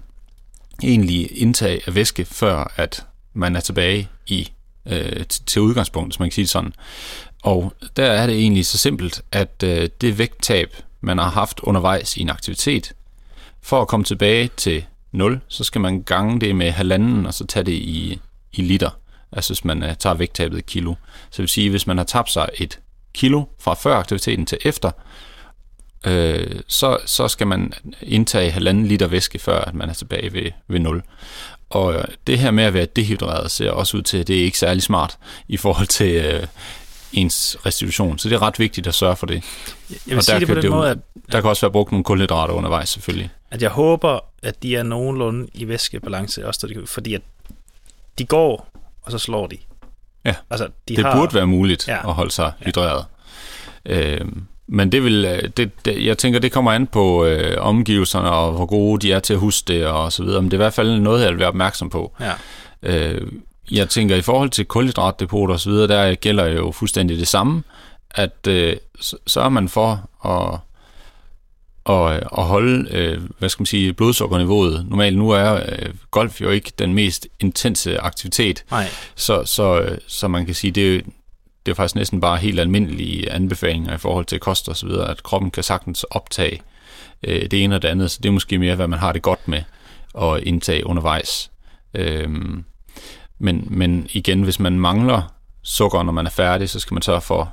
[0.82, 4.50] egentlig indtage af væske, før at man er tilbage i
[4.86, 6.72] øh, til udgangspunkt, hvis man kan sige det sådan.
[7.46, 12.16] Og der er det egentlig så simpelt, at øh, det vægttab, man har haft undervejs
[12.16, 12.92] i en aktivitet,
[13.62, 17.46] for at komme tilbage til 0, så skal man gange det med halvanden, og så
[17.46, 18.20] tage det i,
[18.52, 18.90] i liter.
[19.32, 20.94] Altså hvis man øh, tager vægttabet i kilo.
[21.30, 22.78] Så det vil sige, hvis man har tabt sig et
[23.14, 24.90] kilo fra før aktiviteten til efter,
[26.06, 27.72] øh, så, så skal man
[28.02, 31.02] indtage halvanden liter væske, før at man er tilbage ved, ved 0.
[31.70, 34.44] Og øh, det her med at være dehydreret ser også ud til, at det er
[34.44, 35.18] ikke særlig smart
[35.48, 36.46] i forhold til øh,
[37.16, 38.18] ens restitution.
[38.18, 39.34] Så det er ret vigtigt at sørge for det.
[39.90, 40.98] Jeg vil og sige der det på kan den måde, at,
[41.32, 43.30] Der kan også være brugt nogle kulhydrater undervejs selvfølgelig.
[43.50, 47.22] at jeg håber, at de er nogenlunde i væskebalance, også de, fordi at
[48.18, 48.68] de går,
[49.02, 49.56] og så slår de.
[50.24, 50.34] Ja.
[50.50, 51.94] Altså, de det har, burde være muligt Ja.
[51.94, 52.08] ja.
[52.08, 53.04] at holde sig hydreret.
[53.86, 54.20] Øh,
[54.68, 58.52] men det vil, øh, det, det, jeg tænker, det kommer an på øh, omgivelserne, og
[58.52, 60.42] hvor gode de er til at huske det, og så videre.
[60.42, 62.12] Men det er i hvert fald noget, jeg vil være opmærksom på.
[62.20, 62.32] Ja.
[62.82, 63.28] Øh,
[63.70, 67.62] jeg tænker, i forhold til kulhydratdepoter og så videre, der gælder jo fuldstændig det samme,
[68.10, 70.58] at øh, så sørger man for at,
[71.94, 74.86] at, at holde, øh, hvad skal man sige, blodsukkerniveauet.
[74.88, 79.98] Normalt nu er øh, golf jo ikke den mest intense aktivitet, Nej, så, så, øh,
[80.06, 81.00] så man kan sige, det er,
[81.66, 85.10] det er faktisk næsten bare helt almindelige anbefalinger i forhold til kost og så videre,
[85.10, 86.60] at kroppen kan sagtens optage
[87.22, 89.22] øh, det ene og det andet, så det er måske mere, hvad man har det
[89.22, 89.62] godt med
[90.20, 91.50] at indtage undervejs.
[91.94, 92.64] Øhm,
[93.38, 97.20] men, men igen, hvis man mangler sukker, når man er færdig, så skal man sørge
[97.20, 97.52] for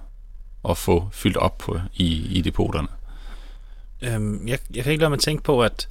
[0.69, 2.87] at få fyldt op på, i, i depoterne.
[4.01, 5.87] øhm, jeg, jeg kan ikke lade mig tænke på, at,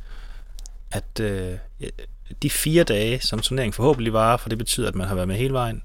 [0.91, 1.53] at øh,
[2.43, 5.37] de fire dage, som turneringen forhåbentlig varer, for det betyder, at man har været med
[5.37, 5.83] hele vejen,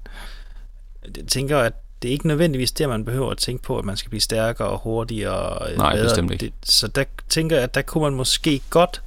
[1.16, 3.96] jeg tænker, at det er ikke nødvendigvis der, man behøver at tænke på, at man
[3.96, 6.04] skal blive stærkere og hurtigere og øh, Nej, bedre.
[6.04, 6.44] bestemt ikke.
[6.46, 9.02] Det, så der tænker jeg, at der kunne man måske godt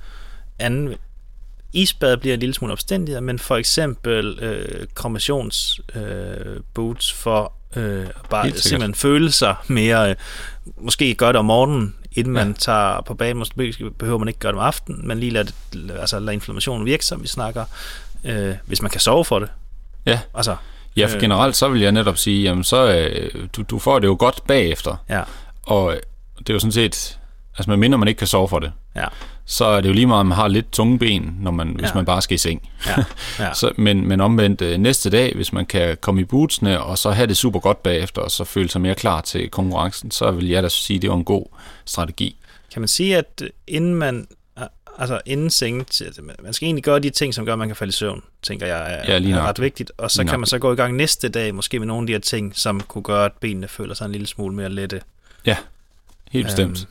[1.74, 8.06] Isbad bliver en lille smule opstændigere, men for eksempel øh, kromationsboots øh, boots for øh,
[8.30, 10.16] bare simpelthen føle sig mere, øh,
[10.78, 12.54] måske gøre det om morgenen, inden man Ja.
[12.60, 15.52] tager på banen, måske behøver man ikke gøre det om aftenen, men lige lade,
[16.00, 17.66] altså lade inflammationen virke, som vi snakker,
[18.24, 19.50] øh, hvis man kan sove for det.
[20.06, 20.20] Ja.
[20.36, 20.56] Altså,
[20.98, 21.22] Ja, for Øh.
[21.22, 24.40] generelt så vil jeg netop sige, jamen så øh, du, du får det jo godt
[24.48, 25.22] bagefter, ja,
[25.64, 25.96] Og
[26.40, 27.20] det er jo sådan set,
[27.58, 29.06] altså man minder, man ikke kan sove for det, ja,
[29.46, 31.90] så er det jo lige meget, at man har lidt tunge ben, når man, hvis
[31.90, 31.94] Ja.
[31.96, 32.70] man bare skal i seng.
[32.88, 32.96] ja,
[33.40, 33.54] ja.
[33.62, 37.12] Så, men, men omvendt øh, næste dag, hvis man kan komme i bootsene, og så
[37.12, 40.48] have det super godt bagefter, og så føle sig mere klar til konkurrencen, så vil
[40.48, 41.46] jeg da sige, at det er en god
[41.86, 42.38] strategi.
[42.74, 44.28] Kan man sige, at inden man,
[44.98, 45.86] altså inden seng,
[46.44, 48.66] man skal egentlig gøre de ting, som gør, at man kan falde i søvn, tænker
[48.68, 49.92] jeg er, Ja, lige er ret vigtigt.
[49.98, 50.40] Og så Lige kan nok.
[50.40, 52.80] man så gå i gang næste dag, måske med nogle af de her ting, som
[52.82, 55.02] kunne gøre, at benene føler sig en lille smule mere lette.
[56.32, 56.88] Helt bestemt.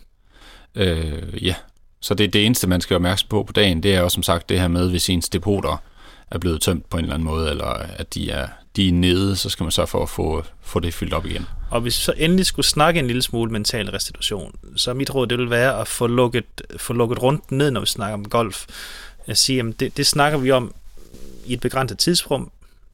[0.75, 1.55] Øh, ja,
[2.01, 4.23] så det, det eneste, man skal være opmærksom på på dagen, det er jo som
[4.23, 5.83] sagt det her med, hvis ens depoter
[6.31, 7.67] er blevet tømt på en eller anden måde, eller
[7.97, 10.95] at de er, de er nede, så skal man sørge for at få, få det
[10.95, 11.47] fyldt op igen.
[11.71, 15.27] Og hvis vi så endelig skulle snakke en lille smule mental restitution, så mit råd
[15.27, 18.67] det vil være at få lukket, få lukket rundt ned, når vi snakker om golf.
[19.27, 20.75] Jeg siger, jamen det, det snakker vi om
[21.47, 22.51] i et begrænset tidsrum.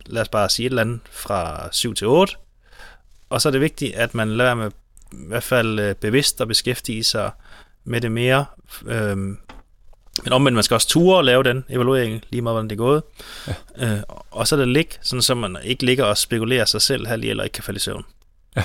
[0.07, 2.35] Lad os bare sige et eller andet fra 7 til 8.
[3.31, 4.70] Og så er det vigtigt, at man lader med
[5.12, 7.31] i hvert fald øh, bevidst at beskæftige sig
[7.87, 8.45] med det mere.
[8.87, 9.39] Øhm,
[10.24, 12.84] men omvendt, man skal også ture og lave den evaluering, lige meget hvordan det er
[12.84, 13.03] gået.
[13.78, 13.93] Ja.
[13.93, 17.07] Øh, og så er det ligge, sådan så man ikke ligger og spekulerer sig selv
[17.07, 18.05] halv eller ikke kan falde i søvn.
[18.57, 18.62] Ja.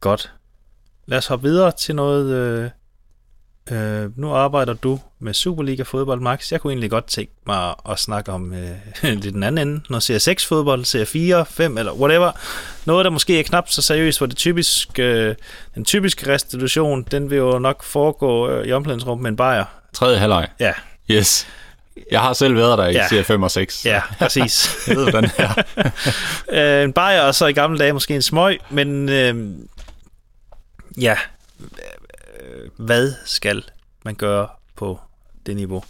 [0.00, 0.32] Godt.
[1.06, 2.34] Lad os hoppe videre til noget...
[2.34, 2.70] Øh,
[3.70, 6.52] øh, nu arbejder du med Superliga fodbold, Max.
[6.52, 8.70] Jeg kunne egentlig godt tænke mig at snakke om øh,
[9.22, 9.80] lidt den anden ende.
[9.90, 12.32] Noget CS6 fodbold, CS4, 5 eller whatever.
[12.84, 15.34] Noget, der måske er knap så seriøst, hvor det typisk, øh,
[15.74, 19.64] den typiske restitution, den vil jo nok foregå øh, i omklædningsrummet med en bajer.
[19.92, 20.48] Tredje halvleg.
[20.60, 20.72] Ja,
[21.10, 21.46] Yes.
[22.10, 23.06] Jeg har selv været der i Ja.
[23.12, 23.20] ja.
[23.22, 23.86] 5 og 6.
[23.86, 24.70] ja, præcis.
[24.88, 25.62] Jeg ved, hvordan det er.
[26.78, 29.50] øh, en bajer, og så i gamle dage måske en smøg, men øh,
[31.00, 31.16] ja,
[32.50, 33.62] øh, hvad skal
[34.04, 35.00] man gøre på
[35.46, 35.84] det niveau?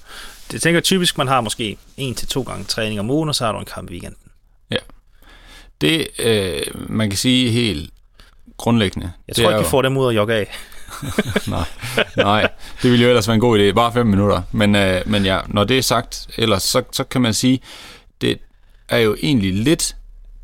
[0.50, 3.34] Det tænker jeg typisk, man har måske en til to gange træning om ugen, og
[3.34, 4.16] så har du en kamp i weekenden.
[5.80, 7.90] Det, øh, man kan sige helt
[8.56, 9.12] grundlæggende.
[9.28, 10.50] Jeg tror ikke, vi jo- får dem ud at jogge af.
[11.48, 11.64] nej,
[12.16, 12.48] nej,
[12.82, 13.72] det ville jo ellers være en god idé.
[13.74, 14.42] Bare fem minutter.
[14.52, 17.60] Men, øh, men ja, når det er sagt, ellers så, så kan man sige,
[18.20, 18.38] det
[18.88, 19.96] er jo egentlig lidt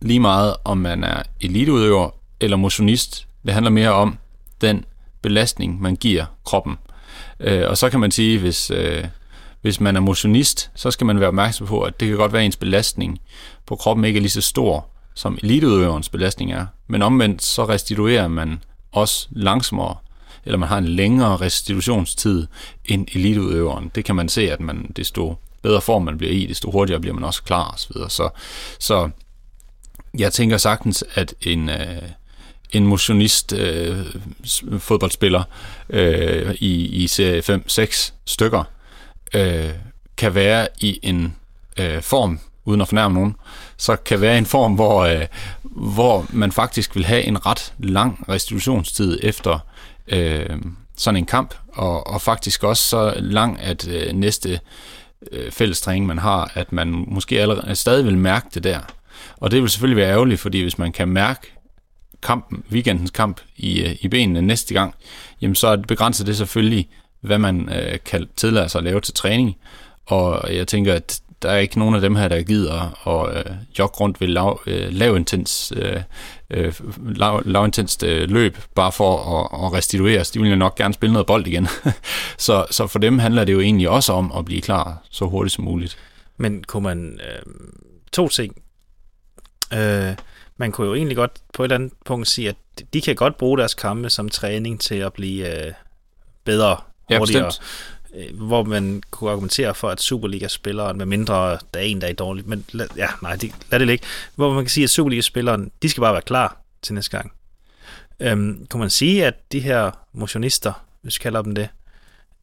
[0.02, 2.10] lige meget, om man er eliteudøver
[2.40, 3.26] eller motionist.
[3.44, 4.18] Det handler mere om
[4.60, 4.84] den
[5.26, 6.76] belastning, man giver kroppen.
[7.40, 9.04] Øh, og så kan man sige, hvis, øh,
[9.62, 12.42] hvis man er motionist, så skal man være opmærksom på, at det kan godt være,
[12.42, 13.18] at ens belastning
[13.66, 16.66] på kroppen ikke er lige så stor, som eliteudøverens belastning er.
[16.86, 18.62] Men omvendt, så restituerer man
[18.92, 19.96] også langsommere,
[20.44, 22.46] eller man har en længere restitutionstid
[22.84, 23.90] end eliteudøveren.
[23.94, 27.14] Det kan man se, at man, desto bedre form man bliver i, desto hurtigere bliver
[27.14, 27.92] man også klar osv.
[28.08, 28.28] Så,
[28.78, 29.10] så
[30.18, 32.02] Jeg tænker sagtens, at en, øh,
[32.72, 33.96] en motionist øh,
[34.78, 35.42] fodboldspiller
[35.90, 38.64] øh, i, i serie 5-6 stykker
[39.34, 39.70] øh,
[40.16, 41.36] kan være i en
[41.76, 43.36] øh, form, uden at fornærme nogen,
[43.76, 45.26] så kan være en form, hvor, øh,
[45.62, 49.58] hvor man faktisk vil have en ret lang restitutionstid efter
[50.08, 50.56] øh,
[50.96, 54.60] sådan en kamp, og, og faktisk også så lang, at øh, næste
[55.32, 58.80] øh, fællestræning, man har, at man måske allerede stadig vil mærke det der.
[59.36, 61.55] Og det vil selvfølgelig være ærgerligt, fordi hvis man kan mærke
[62.22, 64.94] kampen, weekendens kamp i, øh, i benene næste gang,
[65.40, 66.88] jamen så begrænser det selvfølgelig,
[67.20, 69.56] hvad man øh, kan tillade sig at lave til træning.
[70.06, 73.56] Og jeg tænker, at der er ikke nogen af dem her, der gider at øh,
[73.78, 76.02] jogge rundt ved lav, øh, lavintens, øh,
[76.50, 76.74] øh,
[77.16, 80.24] lav, lavintenst øh, løb, bare for at, at restituere.
[80.34, 81.68] De vil jo nok gerne spille noget bold igen.
[82.38, 85.54] så, så for dem handler det jo egentlig også om at blive klar så hurtigt
[85.54, 85.98] som muligt.
[86.36, 87.20] Men kunne man...
[87.22, 87.52] Øh,
[88.12, 88.56] to ting.
[89.72, 90.14] Øh,
[90.56, 92.56] man kunne jo egentlig godt på et eller andet punkt sige, at
[92.92, 95.72] de kan godt bruge deres kampe som træning til at blive øh,
[96.44, 96.76] bedre,
[97.08, 97.42] hurtigere.
[97.42, 97.60] Ja, bestemt
[98.16, 102.12] øh, hvor man kunne argumentere for, at Superliga-spilleren, med mindre der er en, der er
[102.12, 105.70] dårligt, men lad, ja, nej, det, lad det ligge, hvor man kan sige, at Superliga-spilleren,
[105.82, 107.32] de skal bare være klar til næste gang.
[108.20, 111.68] Øhm, kunne man sige, at de her motionister, hvis vi kalder dem det,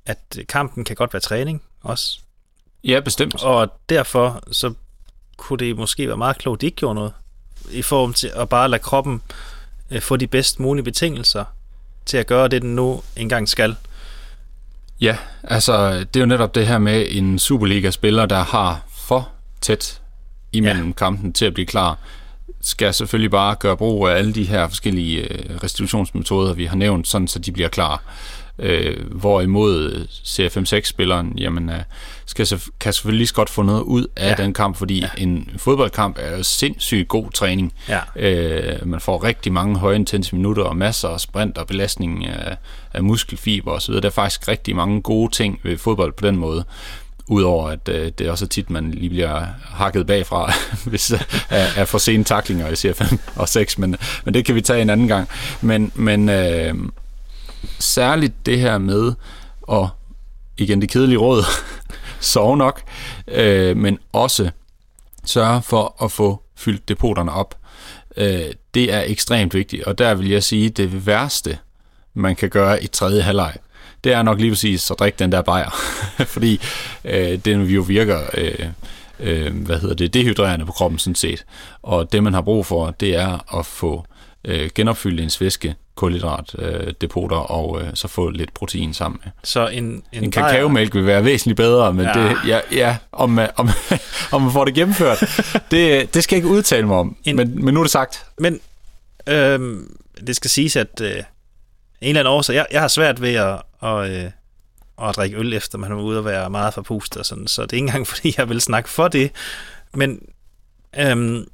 [0.05, 2.19] at kampen kan godt være træning også?
[2.83, 3.43] Ja, bestemt.
[3.43, 4.73] Og derfor så
[5.37, 7.13] kunne det måske være meget klogt, at de ikke gjorde noget,
[7.71, 9.21] i form til at bare lade kroppen
[9.91, 11.45] øh, få de bedst mulige betingelser
[12.05, 13.75] til at gøre det, den nu engang skal.
[15.01, 19.29] Ja, altså det er jo netop det her med en Superliga-spiller, der har for
[19.61, 20.01] tæt
[20.51, 20.93] imellem ja.
[20.93, 21.97] kampen til at blive klar,
[22.61, 27.07] skal selvfølgelig bare gøre brug af alle de her forskellige øh, restitutionsmetoder, vi har nævnt,
[27.07, 28.03] sådan så de bliver klar.
[28.59, 31.79] Øh, hvorimod CFM6-spilleren jamen, øh,
[32.25, 34.43] skal, kan selvfølgelig lige så godt få noget ud af ja.
[34.43, 35.09] den kamp, fordi ja.
[35.17, 37.73] en fodboldkamp er jo sindssygt god træning.
[37.89, 37.99] Ja.
[38.15, 42.57] Øh, man får rigtig mange højintense minutter og masser af sprint og belastning af,
[42.93, 43.93] af muskelfiber osv.
[43.93, 46.63] Der er faktisk rigtig mange gode ting ved fodbold på den måde.
[47.27, 50.53] Udover at øh, det er også tit, man lige bliver hakket bagfra,
[50.89, 53.95] hvis øh, er, er for sene taklinger i CFM og 6, men,
[54.25, 55.29] men det kan vi tage en anden gang.
[55.61, 56.75] Men, men øh,
[57.79, 59.13] særligt det her med,
[59.71, 59.87] at,
[60.57, 61.43] igen det kedelige råd,
[62.19, 62.81] sove nok,
[63.27, 64.49] øh, men også
[65.25, 67.55] sørge for at få fyldt depoterne op.
[68.17, 71.57] Øh, det er ekstremt vigtigt, og der vil jeg sige, det værste,
[72.13, 73.53] man kan gøre i tredje halvleg,
[74.03, 75.69] det er nok lige præcis at drikke den der bajer,
[76.33, 76.61] fordi
[77.05, 78.67] øh, den jo virker øh,
[79.19, 81.45] øh, hvad hedder det, dehydrerende på kroppen sådan set.
[81.81, 84.05] Og det, man har brug for, det er at få
[84.45, 89.31] øh, genopfyldt ens væske, kulhydratdepoter øh, og øh, så få lidt protein sammen med.
[89.43, 92.13] Så en, en, en kakaomælk vil være væsentligt bedre, men ja.
[92.13, 93.69] det, ja, ja, om, om,
[94.31, 95.19] om man får det gennemført,
[95.71, 98.25] det, det skal jeg ikke udtale mig om, en, men, men nu er det sagt.
[98.37, 98.59] Men
[99.27, 99.79] øh,
[100.27, 101.23] det skal siges, at øh, en
[102.01, 104.31] eller anden årsag, jeg, jeg har svært ved at, og, øh,
[105.01, 107.73] at drikke øl, efter man er ude og være meget forpustet og sådan, så det
[107.73, 109.31] er ikke engang, fordi jeg vil snakke for det,
[109.93, 110.19] men
[110.97, 111.47] øhm,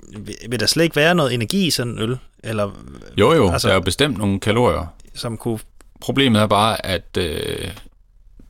[0.49, 2.17] vil der slet ikke være noget energi i sådan en øl?
[2.43, 2.71] Eller,
[3.17, 4.93] jo jo, altså, der er jo bestemt nogle kalorier.
[5.15, 5.59] Som kunne...
[6.01, 7.71] Problemet er bare, at øh,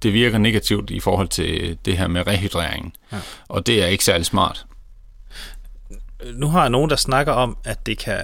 [0.04, 3.18] det virker negativt i forhold til det her med rehydrering, ja.
[3.48, 4.66] og det er ikke særlig smart.
[6.34, 8.22] Nu har jeg nogen, der snakker om, at det kan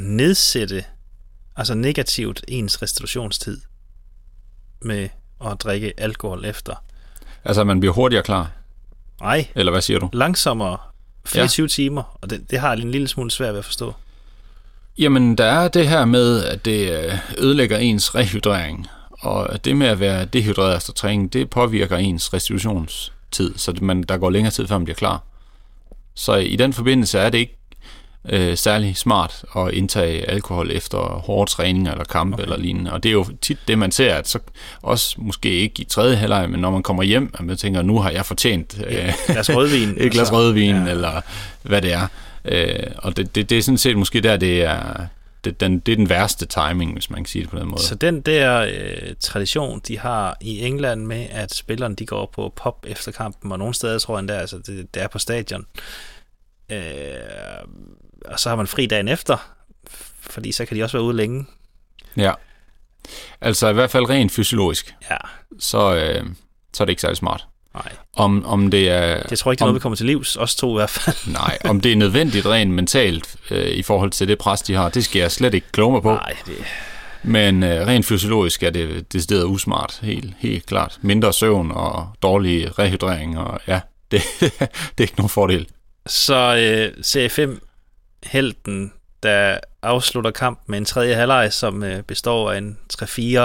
[0.00, 0.84] nedsætte
[1.56, 3.60] altså negativt ens restitutionstid
[4.82, 5.08] med
[5.44, 6.84] at drikke alkohol efter.
[7.44, 8.50] Altså, man bliver hurtigere klar?
[9.20, 9.48] Nej.
[9.54, 10.08] Eller hvad siger du?
[10.12, 10.78] Langsommere.
[11.28, 11.68] 24 ja.
[11.68, 13.94] timer, og det, det har jeg en lille smule svært ved at forstå.
[14.98, 18.86] Jamen, der er det her med, at det øh, ødelægger ens rehydrering.
[19.10, 24.18] Og det med at være dehydreret efter træning, det påvirker ens restitutionstid, så man, der
[24.18, 25.22] går længere tid, før man bliver klar.
[26.14, 27.57] Så i den forbindelse er det ikke
[28.28, 32.42] øh, særlig smart at indtage alkohol efter hårde træninger eller kamp okay.
[32.42, 32.92] eller lignende.
[32.92, 34.38] Og det er jo tit det, man ser, at så
[34.82, 37.98] også måske ikke i tredje halvleg, men når man kommer hjem, at man tænker, nu
[37.98, 40.90] har jeg fortjent øh, glas rødvin, et glas altså, rødvin ja.
[40.90, 41.20] eller
[41.62, 42.06] hvad det er.
[42.44, 45.06] Øh, og det, det, det er sådan set måske der, det er,
[45.44, 47.82] det, den, det er den værste timing, hvis man kan sige det på den måde.
[47.82, 52.52] Så den der øh, tradition, de har i England med, at spillerne de går på
[52.56, 55.66] pop efter kampen, og nogle steder tror jeg der, altså det, det er på stadion,
[56.72, 56.78] øh,
[58.24, 59.36] og så har man fri dagen efter,
[60.20, 61.46] fordi så kan de også være ude længe.
[62.16, 62.32] Ja.
[63.40, 64.94] Altså i hvert fald rent fysiologisk.
[65.10, 65.16] Ja.
[65.58, 66.26] Så, øh,
[66.74, 67.46] så er det ikke særlig smart.
[67.74, 67.92] Nej.
[68.16, 69.22] Om, om det er...
[69.22, 70.36] Det tror jeg ikke, det er noget, vi kommer til livs.
[70.36, 71.32] Os to i hvert fald.
[71.42, 74.88] nej, om det er nødvendigt rent mentalt øh, i forhold til det pres, de har,
[74.88, 76.10] det skal jeg slet ikke kloge mig på.
[76.10, 76.54] Nej, det...
[77.22, 80.98] Men øh, rent fysiologisk er det decideret usmart, helt, helt klart.
[81.02, 84.60] Mindre søvn og dårlig rehydrering, og ja, det, det
[84.98, 85.68] er ikke nogen fordel.
[86.06, 87.67] Så øh, serie 5
[88.26, 88.92] helten,
[89.22, 93.40] der afslutter kamp med en tredje halvleg, som øh, består af en 3-4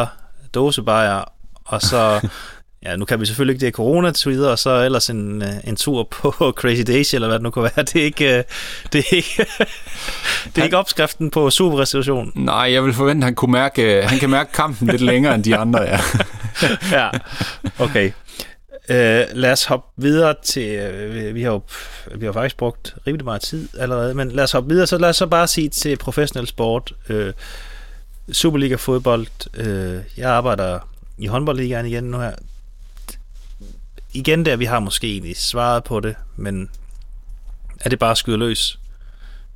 [0.54, 1.24] dåsebajer,
[1.66, 2.30] og så,
[2.86, 5.50] ja, nu kan vi selvfølgelig ikke det corona til videre, og så ellers en, øh,
[5.64, 7.84] en tur på Crazy Daisy, eller hvad det nu kan være.
[7.84, 8.44] Det er ikke, øh,
[8.94, 9.46] det er ikke,
[10.56, 12.32] det er ikke opskriften på superrestitution.
[12.36, 15.44] Nej, jeg vil forvente, at han, kunne mærke, han kan mærke kampen lidt længere end
[15.44, 16.00] de andre, ja.
[16.92, 17.10] ja,
[17.80, 18.12] okay.
[18.90, 18.96] Uh,
[19.34, 20.90] lad os hoppe videre til,
[21.30, 21.62] uh, vi har jo
[22.16, 25.10] vi har faktisk brugt rimelig meget tid allerede, men lad os hoppe videre, så lad
[25.10, 27.32] os så bare sige til professionel sport, uh,
[28.32, 29.28] Superliga fodbold,
[29.60, 30.80] uh, jeg arbejder
[31.18, 32.36] i håndboldligaen igen nu her.
[34.14, 36.70] Igen der, vi har måske egentlig svaret på det, men
[37.80, 38.80] er det bare at skyde løs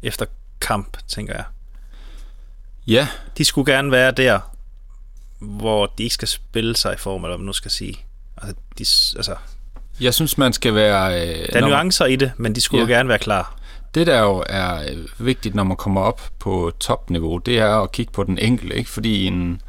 [0.03, 0.25] efter
[0.61, 1.45] kamp, tænker jeg.
[2.87, 3.07] Ja.
[3.37, 4.39] De skulle gerne være der,
[5.39, 8.06] hvor de ikke skal spille sig i form, eller hvad man nu skal sige.
[8.41, 9.35] Altså, de, altså,
[10.01, 11.21] jeg synes, man skal være...
[11.21, 12.89] Øh, der er nuancer i det, men de skulle ja.
[12.89, 13.57] jo gerne være klar.
[13.95, 17.91] Det, der jo er øh, vigtigt, når man kommer op på topniveau, det er at
[17.91, 18.89] kigge på den enkelte, ikke?
[18.89, 19.61] Fordi en,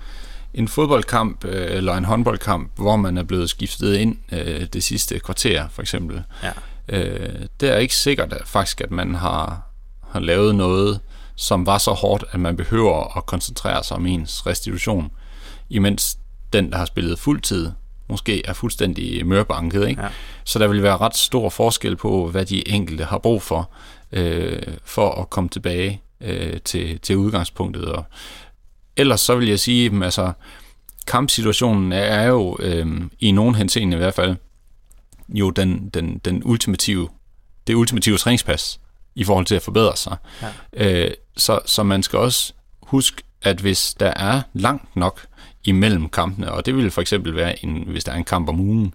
[0.55, 5.19] en fodboldkamp øh, eller en håndboldkamp, hvor man er blevet skiftet ind øh, det sidste
[5.19, 6.53] kvarter, for eksempel, ja.
[6.89, 9.63] øh, det er ikke sikkert at, faktisk, at man har,
[10.11, 11.01] har lavet noget,
[11.37, 15.11] som var så hårdt, at man behøver at koncentrere sig om ens restitution,
[15.71, 16.19] imens
[16.53, 17.71] den, der har spillet fuldtid,
[18.09, 19.89] måske er fuldstændig mørbanket.
[19.89, 20.03] Ikke?
[20.03, 20.09] Ja.
[20.45, 23.71] Så der vil være ret stor forskel på, hvad de enkelte har brug for,
[24.13, 27.85] øh, for at komme tilbage øh, til, til udgangspunktet.
[27.85, 28.05] Og
[28.97, 30.33] ellers så vil jeg sige, altså
[31.07, 34.37] kampsituationen er jo øh, i nogen henseende i hvert fald
[35.29, 37.09] jo den, den, den ultimative,
[37.67, 38.81] det ultimative træningspas
[39.15, 40.17] i forhold til at forbedre sig.
[40.77, 41.05] Ja.
[41.05, 42.53] Øh, så, så man skal også
[42.83, 45.27] huske, at hvis der er langt nok
[45.65, 48.61] imellem kampene, og det vil for eksempel være, en, hvis der er en kamp om
[48.61, 48.95] ugen,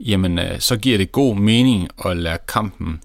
[0.00, 3.00] jamen øh, så giver det god mening at lade kampen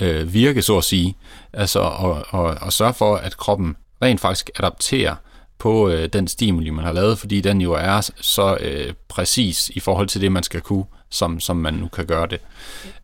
[0.00, 1.16] øh, virke, så at sige.
[1.52, 5.14] Altså og, og, og sørge for, at kroppen rent faktisk adapterer
[5.58, 9.80] på øh, den stimuli, man har lavet, fordi den jo er så øh, præcis i
[9.80, 12.40] forhold til det, man skal kunne, som, som man nu kan gøre det.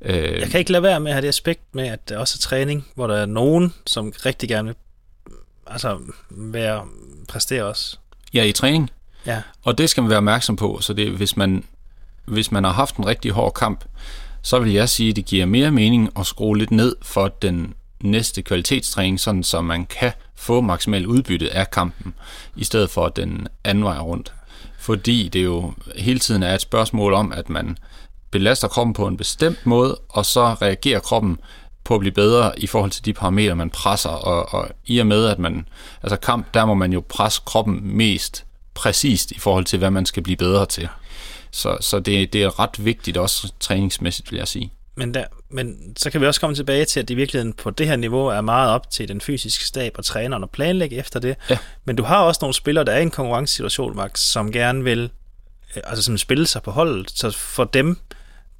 [0.00, 2.36] Øh, Jeg kan ikke lade være med at have det aspekt med, at det også
[2.38, 4.76] er træning, hvor der er nogen, som rigtig gerne vil
[5.66, 5.98] altså,
[6.30, 6.84] være,
[7.28, 7.98] præstere også.
[8.34, 8.90] Ja, i træning.
[9.26, 9.42] Ja.
[9.62, 11.64] Og det skal man være opmærksom på, så det, hvis, man,
[12.24, 13.84] hvis man har haft en rigtig hård kamp,
[14.42, 17.74] så vil jeg sige, at det giver mere mening at skrue lidt ned for den
[18.00, 22.14] næste kvalitetstræning, sådan så man kan få maksimal udbytte af kampen,
[22.56, 24.32] i stedet for den anden vej rundt.
[24.78, 27.78] Fordi det jo hele tiden er et spørgsmål om, at man
[28.30, 31.38] belaster kroppen på en bestemt måde, og så reagerer kroppen
[31.84, 35.06] på at blive bedre i forhold til de parametre, man presser, og, og i og
[35.06, 35.68] med, at man,
[36.02, 40.06] altså kamp, der må man jo presse kroppen mest præcist i forhold til, hvad man
[40.06, 40.88] skal blive bedre til.
[41.50, 44.72] Så, så det, det er ret vigtigt også træningsmæssigt, vil jeg sige.
[44.96, 47.70] Men, der, men så kan vi også komme tilbage til, at det i virkeligheden på
[47.70, 51.20] det her niveau er meget op til den fysiske stab og træneren at planlægge efter
[51.20, 51.36] det.
[51.50, 51.58] Ja.
[51.84, 55.10] Men du har også nogle spillere, der er i en konkurrencesituation, Max, som gerne vil
[55.76, 57.10] øh, altså som spille sig på holdet.
[57.10, 57.98] Så for dem,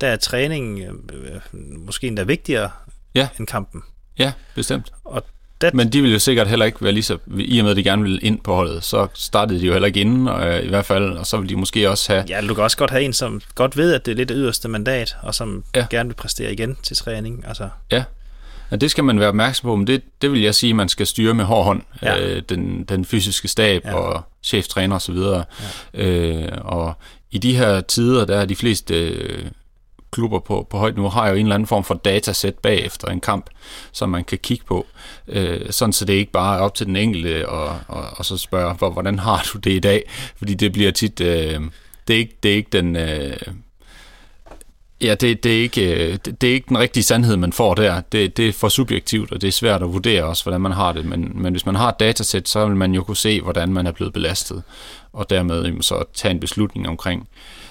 [0.01, 1.41] der er træning øh, øh
[1.87, 2.71] måske endda vigtigere
[3.15, 3.29] ja.
[3.39, 3.83] end kampen.
[4.19, 4.93] Ja, bestemt.
[5.05, 5.25] Og
[5.61, 5.75] that...
[5.75, 7.85] Men de ville jo sikkert heller ikke være lige så, i og med at de
[7.85, 10.69] gerne ville ind på holdet, så startede de jo heller ikke inden, og, øh, i
[10.69, 12.25] hvert fald, og så ville de måske også have...
[12.29, 14.69] Ja, du kan også godt have en, som godt ved, at det er lidt yderste
[14.69, 15.87] mandat, og som ja.
[15.91, 17.45] gerne vil præstere igen til træning.
[17.47, 17.69] Altså.
[17.93, 18.05] Ja,
[18.71, 21.07] Ja, det skal man være opmærksom på, men det, det vil jeg sige, man skal
[21.07, 21.83] styre med hård hånd.
[22.03, 22.19] Ja.
[22.19, 23.95] Øh, den, den fysiske stab ja.
[23.95, 25.17] og cheftræner osv.
[25.17, 25.45] Og,
[25.95, 26.05] ja.
[26.05, 26.95] øh, og
[27.31, 29.45] i de her tider, der er de fleste øh,
[30.15, 33.21] klubber på, på højt niveau har jo en eller anden form for datasæt bagefter en
[33.21, 33.51] kamp,
[33.93, 34.87] som man kan kigge på,
[35.29, 38.37] øh, sådan så det ikke bare er op til den enkelte og, og, og så
[38.37, 40.11] spørge, hvor, hvordan har du det i dag?
[40.37, 41.61] Fordi det bliver tit, øh,
[42.09, 42.97] det, er ikke, det er ikke den...
[42.97, 43.37] Øh,
[45.01, 47.75] Ja, det, det, er ikke, øh, det, det er ikke den rigtige sandhed, man får
[47.75, 48.01] der.
[48.01, 50.93] Det, det er for subjektivt, og det er svært at vurdere også, hvordan man har
[50.93, 51.05] det.
[51.05, 53.87] Men, men hvis man har et datasæt, så vil man jo kunne se, hvordan man
[53.87, 54.63] er blevet belastet,
[55.13, 57.64] og dermed så tage en beslutning omkring, øh,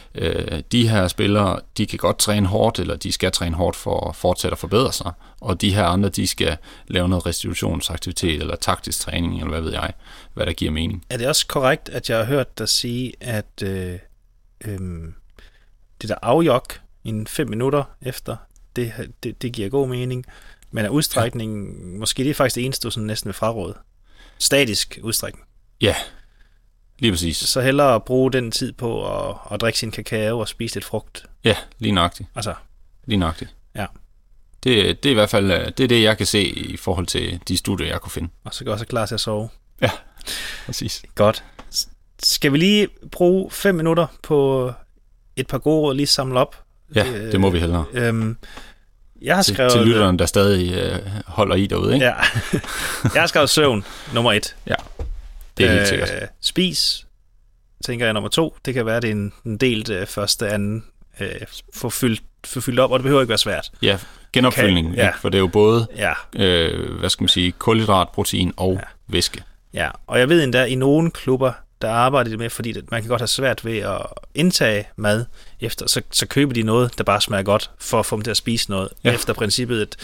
[0.72, 4.16] de her spillere, de kan godt træne hårdt, eller de skal træne hårdt for at
[4.16, 5.12] fortsætte at forbedre sig,
[5.42, 6.58] og de her andre, de skal
[6.88, 9.94] lave noget restitutionsaktivitet, eller taktisk træning, eller hvad ved jeg,
[10.34, 11.06] hvad der giver mening.
[11.10, 14.00] Er det også korrekt, at jeg har hørt dig sige, at øh,
[14.66, 14.80] øh,
[16.02, 18.36] det der afjok i fem minutter efter,
[18.76, 18.94] det,
[19.24, 20.26] det, det giver god mening,
[20.72, 22.00] men er udstrækningen, ja.
[22.00, 23.78] måske det er faktisk det eneste, du sådan næsten vil fraråde.
[24.40, 25.46] Statisk udstrækning.
[25.82, 25.96] Ja,
[27.04, 27.38] Lige præcis.
[27.38, 31.26] Så hellere bruge den tid på at, at drikke sin kakao og spise lidt frugt.
[31.44, 32.30] Ja, lige nøjagtigt.
[32.36, 32.54] Altså.
[33.06, 33.56] Lige nøjagtigt.
[33.76, 33.86] Ja.
[34.64, 37.06] Det, det er i hvert fald øh, det, er det, jeg kan se i forhold
[37.08, 38.30] til de studier, jeg kunne finde.
[38.44, 39.50] Og så kan også klar til at sove.
[39.82, 39.90] Ja,
[40.66, 41.04] præcis.
[41.16, 41.44] Godt.
[42.24, 44.72] Skal vi lige bruge fem minutter på
[45.36, 46.56] et par gode råd, lige samle op?
[46.96, 47.86] Ja, det må vi hellere.
[47.94, 48.38] Øhm,
[49.22, 49.72] Jeg har til, skrevet...
[49.72, 52.06] til lytteren, der stadig øh, holder i derude, ikke?
[52.06, 52.14] Ja.
[53.14, 54.56] jeg har skrevet søvn, nummer et.
[54.68, 54.76] Ja,
[55.58, 56.10] det er helt sikkert.
[56.42, 57.06] Spis,
[57.86, 58.58] tænker jeg, nummer to.
[58.66, 60.86] Det kan være, det er en, en delt øh, første, anden,
[61.20, 61.30] øh,
[61.76, 63.72] få, fyldt, få fyldt op, og det behøver ikke være svært.
[63.82, 63.98] Ja,
[64.34, 65.08] genopfyldning, Kan- ja.
[65.08, 65.20] ikke?
[65.20, 68.80] for det er jo både, Ja, øh, hvad skal man sige, kulhydrat, protein og ja.
[69.08, 69.44] væske.
[69.74, 69.90] ja.
[70.08, 71.52] Og jeg ved endda, i nogle klubber,
[71.82, 74.02] der arbejder de med, fordi det, man kan godt have svært ved at
[74.36, 75.26] indtage mad
[75.60, 78.32] efter, så, så køber de noget, der bare smager godt, for at få dem til
[78.32, 78.90] at spise noget.
[79.04, 79.14] Ja.
[79.14, 79.96] Efter princippet, at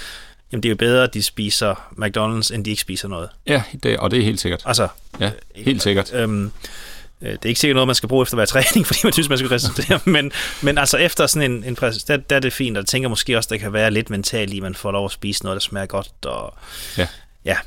[0.52, 3.30] jamen, det er jo bedre, at de spiser McDonald's, end de ikke spiser noget.
[3.48, 4.62] Ja, det, og det er helt sikkert.
[4.66, 4.88] Altså,
[5.20, 6.14] Ja, helt sikkert.
[6.14, 6.52] Øhm,
[7.22, 9.30] øh, det er ikke sikkert noget, man skal bruge efter hver træning, fordi man synes,
[9.30, 10.00] man skal resistere.
[10.16, 10.32] men,
[10.62, 13.10] men altså efter sådan en, en præs, der, der er det fint, og jeg tænker
[13.10, 15.56] måske også, der kan være lidt mentalt i, at man får lov at spise noget,
[15.56, 16.26] der smager godt.
[16.26, 16.54] Og,
[16.98, 17.08] Ja.
[17.46, 17.58] ja.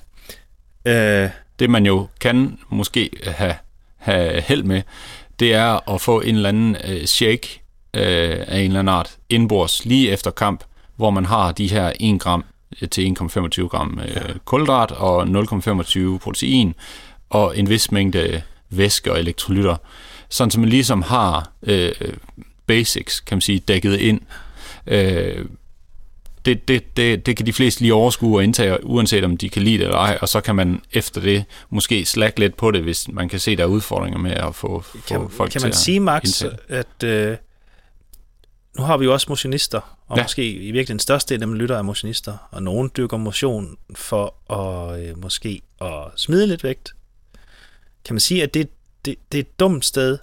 [1.24, 3.54] Øh, Det man jo kan måske have,
[3.96, 4.82] have held med,
[5.38, 7.62] det er at få en eller anden øh, shake
[7.94, 10.64] øh, af en eller anden art indbords lige efter kamp,
[10.96, 12.44] hvor man har de her 1 gram
[12.90, 16.74] til 1,25 gram øh, kulhydrat og 0,25 protein
[17.30, 19.76] og en vis mængde væske og elektrolytter,
[20.28, 21.92] sådan som man ligesom har øh,
[22.66, 24.20] basics, kan man sige, dækket ind.
[24.86, 25.44] Øh,
[26.44, 29.62] det, det, det, det kan de fleste lige overskue og indtage, uanset om de kan
[29.62, 32.82] lide det eller ej, og så kan man efter det måske slække lidt på det,
[32.82, 35.66] hvis man kan se, der er udfordringer med at få, få kan, folk kan til
[35.66, 36.58] man at sige, Max, indtage.
[36.68, 37.36] at øh,
[38.78, 40.22] nu har vi jo også motionister, og Ja.
[40.22, 44.34] måske i virkeligheden største del af dem lytter er motionister, og nogen dykker motion for
[44.52, 46.92] at øh, måske at smide lidt vægt.
[48.04, 48.68] Kan man sige, at det,
[49.04, 50.18] det, det er et dumt sted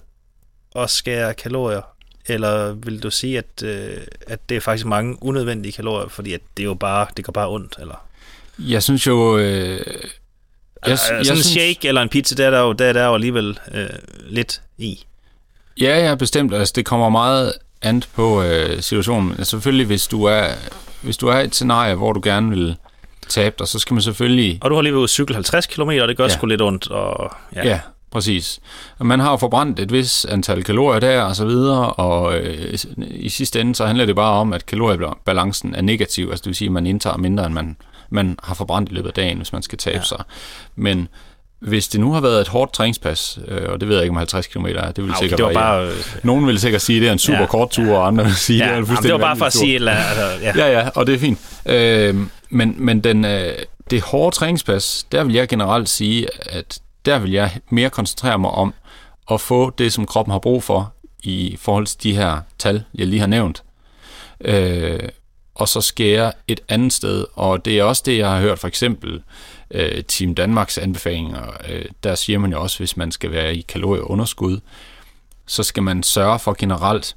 [0.76, 1.82] at skære kalorier,
[2.26, 3.96] eller vil du sige, at, øh,
[4.26, 7.32] at det er faktisk mange unødvendige kalorier, fordi at det er jo bare, det går
[7.32, 8.06] bare ondt, eller?
[8.58, 9.38] Jeg synes jo...
[9.38, 9.80] Øh, jeg,
[10.86, 13.06] Jeg, sådan en synes- shake eller en pizza, der er der jo, der er der
[13.06, 13.88] jo alligevel øh,
[14.22, 15.04] lidt i.
[15.80, 16.54] Ja, ja, bestemt.
[16.54, 17.52] Altså, det kommer meget
[17.82, 19.30] an på øh, situationen.
[19.32, 20.44] Altså, selvfølgelig, hvis du er
[21.02, 22.76] hvis du er et scenarie, hvor du gerne vil
[23.28, 24.58] tabe dig, så skal man selvfølgelig...
[24.62, 26.28] Og du har lige været ude cykle 50 km, og det gør Ja.
[26.28, 26.90] sgu lidt ondt.
[26.90, 28.60] Og, Ja, ja præcis.
[29.00, 32.78] Man har jo forbrændt et vis antal kalorier der, og så videre, og øh,
[33.10, 36.54] i sidste ende, så handler det bare om, at kaloriebalancen er negativ, altså det vil
[36.56, 37.76] sige, at man indtager mindre, end man,
[38.10, 39.96] man har forbrændt i løbet af dagen, hvis man skal tabe.
[39.96, 40.02] Ja.
[40.02, 40.24] sig.
[40.76, 41.08] Men
[41.60, 44.16] hvis det nu har været et hårdt træningspas, øh, og det ved jeg ikke om
[44.16, 45.86] 50 km er, det vil okay, sikkert det var bare...
[45.86, 45.92] Øh,
[46.22, 47.40] Nogen vil sikkert sige, at det er en super ja.
[47.42, 47.46] Ja.
[47.46, 49.44] kort tur, og andre vil sige, ja, det er en fuldstændig det var bare for
[49.44, 49.60] at tur.
[49.60, 50.52] sige, eller, altså, ja.
[50.56, 51.38] Ja, ja, og det er fint.
[51.66, 52.16] Øh,
[52.50, 53.52] men men den, øh,
[53.90, 58.50] det hårde træningspas, der vil jeg generelt sige, at der vil jeg mere koncentrere mig
[58.50, 58.74] om
[59.30, 60.92] at få det, som kroppen har brug for
[61.22, 63.62] i forhold til de her tal, jeg lige har nævnt.
[64.44, 65.00] Øh,
[65.54, 67.24] og så skære et andet sted.
[67.34, 69.22] Og det er også det, jeg har hørt for eksempel
[69.70, 71.46] øh, Team Danmarks anbefalinger.
[71.68, 74.60] Øh, der siger man jo også, hvis man skal være i kalorieunderskud,
[75.46, 77.16] så skal man sørge for generelt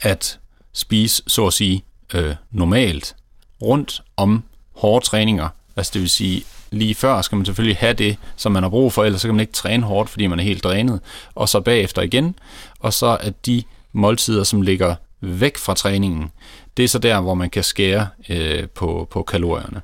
[0.00, 0.38] at
[0.72, 1.84] spise, så at sige,
[2.14, 3.16] øh, normalt
[3.62, 4.44] rundt om
[4.76, 5.48] hårde træninger.
[5.76, 8.92] Altså det vil sige, lige før skal man selvfølgelig have det, som man har brug
[8.92, 11.00] for, ellers så kan man ikke træne hårdt, fordi man er helt drænet.
[11.34, 12.34] Og så bagefter igen,
[12.80, 16.30] og så at de måltider, som ligger væk fra træningen,
[16.76, 19.80] det er så der, hvor man kan skære øh, på, på kalorierne.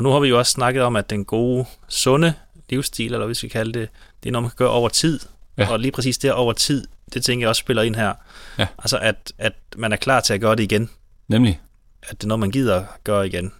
[0.00, 2.34] Og nu har vi jo også snakket om, at den gode, sunde
[2.70, 3.88] livsstil, eller hvad vi skal kalde det,
[4.22, 5.20] det er noget, man kan gøre over tid.
[5.58, 5.62] Ja.
[5.62, 5.70] Ja.
[5.70, 8.12] Og lige præcis det over tid, det tænker jeg også spiller ind her.
[8.58, 8.66] Ja.
[8.78, 10.90] Altså, at, at man er klar til at gøre det igen.
[11.28, 11.60] Nemlig,
[12.02, 13.52] At det er noget, man gider gøre igen.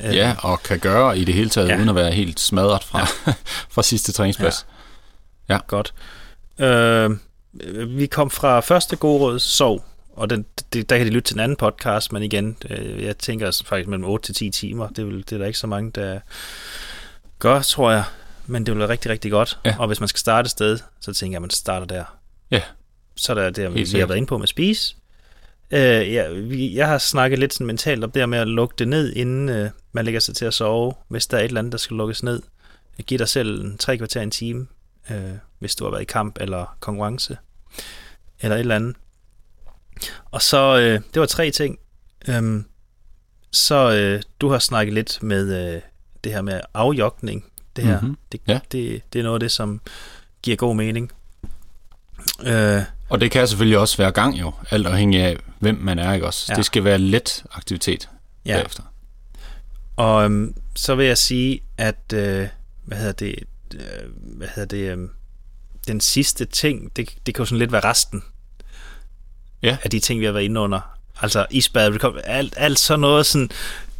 [0.00, 1.72] Øh, ja, og kan gøre i det hele taget, ja.
[1.72, 1.78] Ja.
[1.78, 3.32] uden at være helt smadret fra, ja.
[3.74, 4.66] fra sidste træningspas.
[5.66, 5.94] Godt.
[6.58, 7.10] Øh,
[7.98, 9.84] vi kom fra første gode råd, sov.
[10.12, 13.18] Og den, det, der kan de lytte til en anden podcast, men igen, øh, jeg
[13.18, 14.88] tænker faktisk mellem 8 til 10 timer.
[14.88, 16.20] Det vel- det er der ikke så mange, der
[17.38, 18.04] gør, tror jeg.
[18.46, 19.58] Men det vil være rigtig, rigtig godt.
[19.64, 19.76] Ja.
[19.78, 22.04] Og hvis man skal starte et sted, så tænker jeg, at man starter der.
[22.50, 22.62] Ja.
[23.16, 24.96] Så er der det, vi, vi har været inde på med spise.
[25.70, 28.74] Øh, ja, vi, jeg har snakket lidt sådan mentalt om det her med at lukke
[28.78, 30.94] det ned, inden øh, man lægger sig til at sove.
[31.08, 32.42] Hvis der er et eller andet, der skal lukkes ned.
[33.06, 34.66] Giv dig selv en tre kvarter en time,
[35.10, 35.16] øh,
[35.58, 37.36] hvis du har været i kamp eller konkurrence.
[38.40, 38.96] Eller et eller andet.
[40.30, 41.78] Og så, øh, det var tre ting.
[42.28, 42.64] Øhm,
[43.50, 45.80] så øh, du har snakket lidt med øh,
[46.24, 47.44] det her med afjokning.
[47.76, 48.04] Det her, Mhm.
[48.04, 48.18] mm-hmm.
[48.32, 48.60] det, Ja.
[48.72, 49.80] det, det er noget af det, som
[50.42, 51.12] giver god mening.
[52.44, 56.12] Øh, Og det kan selvfølgelig også være gang jo, alt afhængig af, hvem man er,
[56.12, 56.46] ikke også?
[56.52, 56.54] Ja.
[56.56, 58.08] Det skal være let aktivitet
[58.46, 58.56] ja.
[58.56, 58.82] bagefter.
[59.96, 62.48] Og øhm, så vil jeg sige, at øh,
[62.84, 63.34] hvad hedder det,
[63.74, 63.80] øh,
[64.36, 65.08] hvad hedder det, øh,
[65.88, 68.22] den sidste ting, det, det kan jo sådan lidt være resten
[69.62, 69.76] Ja.
[69.84, 70.80] af de ting, vi har været inde under.
[71.22, 73.50] Altså isbad, alt, alt sådan noget sådan,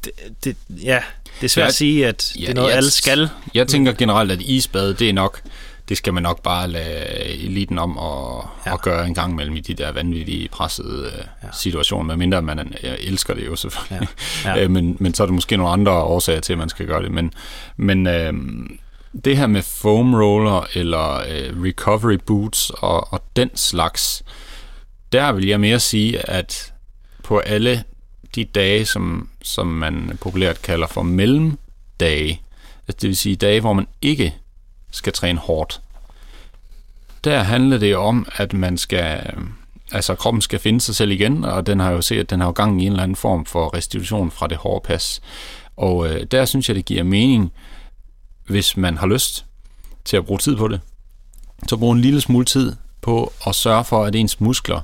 [0.05, 0.13] det,
[0.45, 1.03] det, ja,
[1.41, 3.29] det er svært Ja, at sige, at ja, det er noget, jeg- alle skal.
[3.55, 5.41] Jeg tænker generelt, at isbad, det er nok
[5.89, 8.73] det skal man nok bare lade eliten om og, ja.
[8.73, 11.49] og gøre en gang mellem i de der vanvittige pressede øh, ja.
[11.53, 14.09] situationer, medmindre man øh, elsker det jo selvfølgelig.
[14.45, 14.55] Ja.
[14.61, 14.69] Ja.
[14.75, 17.11] men, men så er det måske nogle andre årsager til, at man skal gøre det.
[17.11, 17.33] Men,
[17.77, 18.33] men øh,
[19.25, 24.23] det her med foam roller eller øh, recovery boots og, og den slags,
[25.13, 26.73] der vil jeg mere sige, at
[27.23, 27.85] på alle
[28.35, 32.41] de dage, som, som man populært kalder for mellemdage,
[32.89, 34.35] altså det vil sige dage, hvor man ikke
[34.91, 35.81] skal træne hårdt,
[37.25, 39.35] der handler det om, at man skal,
[39.93, 42.47] altså kroppen skal finde sig selv igen, og den har jo set, at den har
[42.47, 45.21] jo gang i en eller anden form for restitution fra det hårde pas.
[45.77, 47.53] Og øh, der synes jeg, det giver mening,
[48.47, 49.47] hvis man har lyst
[50.05, 50.81] til at bruge tid på det,
[51.69, 54.81] så brug en lille smule tid på at sørge for, at ens muskler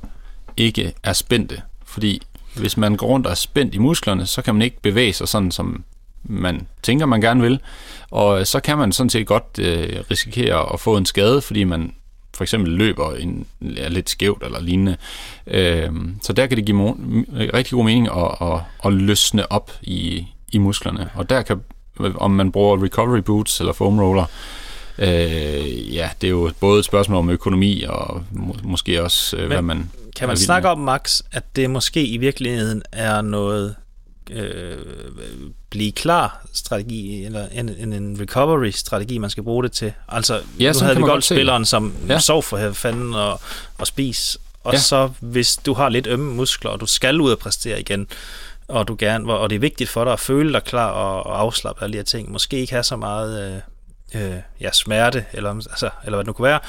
[0.59, 1.63] ikke er spændte.
[1.85, 2.23] Fordi
[2.57, 5.29] hvis man går rundt og er spændt i musklerne, så kan man ikke bevæge sig
[5.29, 5.85] sådan, som
[6.23, 7.61] man tænker, man gerne vil.
[8.11, 11.65] Og øh, så kan man sådan set godt øh, risikere at få en skade, fordi
[11.65, 11.95] man
[12.35, 13.47] for eksempel løber en,
[13.77, 14.97] er lidt skævt eller lignende.
[15.47, 15.91] Øh,
[16.23, 16.97] så der kan det give
[17.33, 21.11] øh, rigtig god mening at, at, at løsne op i, i musklerne.
[21.15, 21.61] Og der kan,
[22.15, 24.25] om man bruger recovery boots eller foam roller,
[24.99, 29.47] øh, ja, det er jo både et spørgsmål om økonomi og må, måske også, øh,
[29.47, 29.91] hvad man...
[30.17, 33.75] Kan man snakke om, Max, at det måske i virkeligheden er noget
[34.31, 34.77] øh,
[35.71, 39.93] blive klar strategi, eller en, en, en recovery strategi, man skal bruge det til.
[40.09, 42.19] Altså, ja, nu havde vi golfspilleren, som ja.
[42.19, 43.41] sov for fanden og,
[43.79, 44.79] og spis, og ja.
[44.79, 48.07] så hvis du har lidt ømme muskler, og du skal ud og præstere igen,
[48.69, 51.41] og du gerne, og det er vigtigt for dig at føle dig klar og, og
[51.41, 53.61] afslappe alle de her ting, måske ikke have så meget øh,
[54.15, 56.61] øh, ja, smerte, eller, altså, eller hvad det nu kunne være,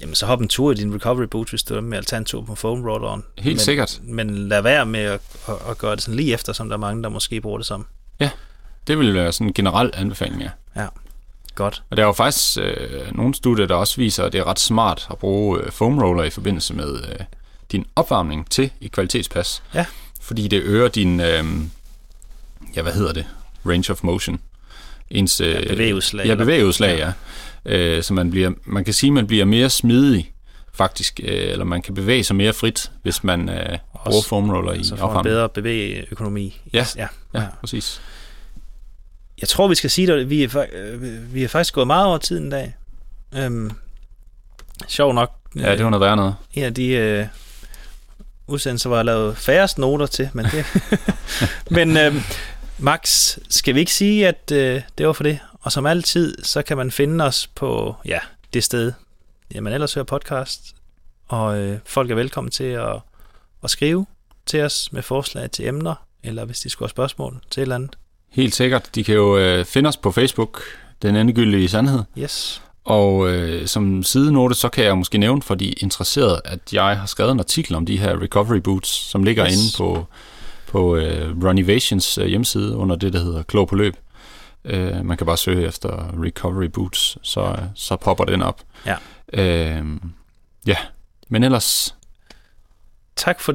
[0.00, 2.18] jamen så hop en tur i din recovery boot, hvis du er med at tage
[2.18, 3.24] en tur på foam rolleren.
[3.38, 4.00] Helt men, sikkert.
[4.02, 6.80] Men lad være med at, at, at gøre det sådan lige efter, som der er
[6.80, 7.86] mange, der måske bruger det som.
[8.20, 8.30] Ja,
[8.86, 10.50] det vil være sådan en generel anbefaling, ja.
[10.76, 10.86] Ja,
[11.54, 11.82] godt.
[11.90, 14.60] Og der er jo faktisk øh, nogle studier, der også viser, at det er ret
[14.60, 17.24] smart at bruge øh, foam roller i forbindelse med øh,
[17.72, 19.62] din opvarmning til et kvalitetspas.
[19.74, 19.86] Ja.
[20.20, 21.44] Fordi det øger din, øh,
[22.76, 23.26] ja hvad hedder det,
[23.66, 24.40] range of motion.
[25.10, 26.26] Ens, øh, ja, bevægeudslag.
[26.26, 27.06] Ja, bevægeudslag, ja.
[27.06, 27.12] ja
[27.66, 30.32] øh, så man, bliver, man kan sige, at man bliver mere smidig
[30.72, 34.84] faktisk, øh, eller man kan bevæge sig mere frit, hvis man øh, bruger foamroller i
[34.84, 36.60] så får en bedre bevægeøkonomi.
[36.72, 38.00] Ja, ja, ja, ja, præcis.
[39.40, 42.18] Jeg tror, vi skal sige det, vi er, øh, vi er faktisk gået meget over
[42.18, 42.74] tiden i dag.
[43.36, 43.70] Øhm,
[44.88, 45.30] sjov nok.
[45.56, 46.34] Ja, det var noget værre noget.
[46.54, 47.26] En af de øh,
[48.46, 50.64] udsendelser, jeg lavet færrest noter til, men det...
[51.76, 52.14] men øh,
[52.78, 55.38] Max, skal vi ikke sige, at øh, det var for det?
[55.60, 58.18] Og som altid, så kan man finde os på ja,
[58.54, 58.92] det sted,
[59.54, 60.74] ja, man ellers hører podcast.
[61.28, 62.96] Og øh, folk er velkommen til at,
[63.64, 64.06] at skrive
[64.46, 67.74] til os med forslag til emner, eller hvis de skulle have spørgsmål til et eller
[67.74, 67.96] andet.
[68.30, 68.90] Helt sikkert.
[68.94, 70.62] De kan jo øh, finde os på Facebook,
[71.02, 72.02] Den Endegyldige Sandhed.
[72.18, 72.62] Yes.
[72.84, 77.06] Og øh, som sidenote, så kan jeg måske nævne for de interesserede, at jeg har
[77.06, 79.52] skrevet en artikel om de her recovery boots, som ligger yes.
[79.52, 80.06] inde på,
[80.66, 83.96] på øh, Runivations øh, hjemmeside under det, der hedder Klog på løb.
[84.64, 88.62] Øh, man kan bare søge efter recovery boots, så, så popper den op.
[88.86, 88.96] Ja.
[89.32, 89.86] Øh,
[90.66, 90.76] ja,
[91.28, 91.96] men ellers...
[93.16, 93.52] Tak for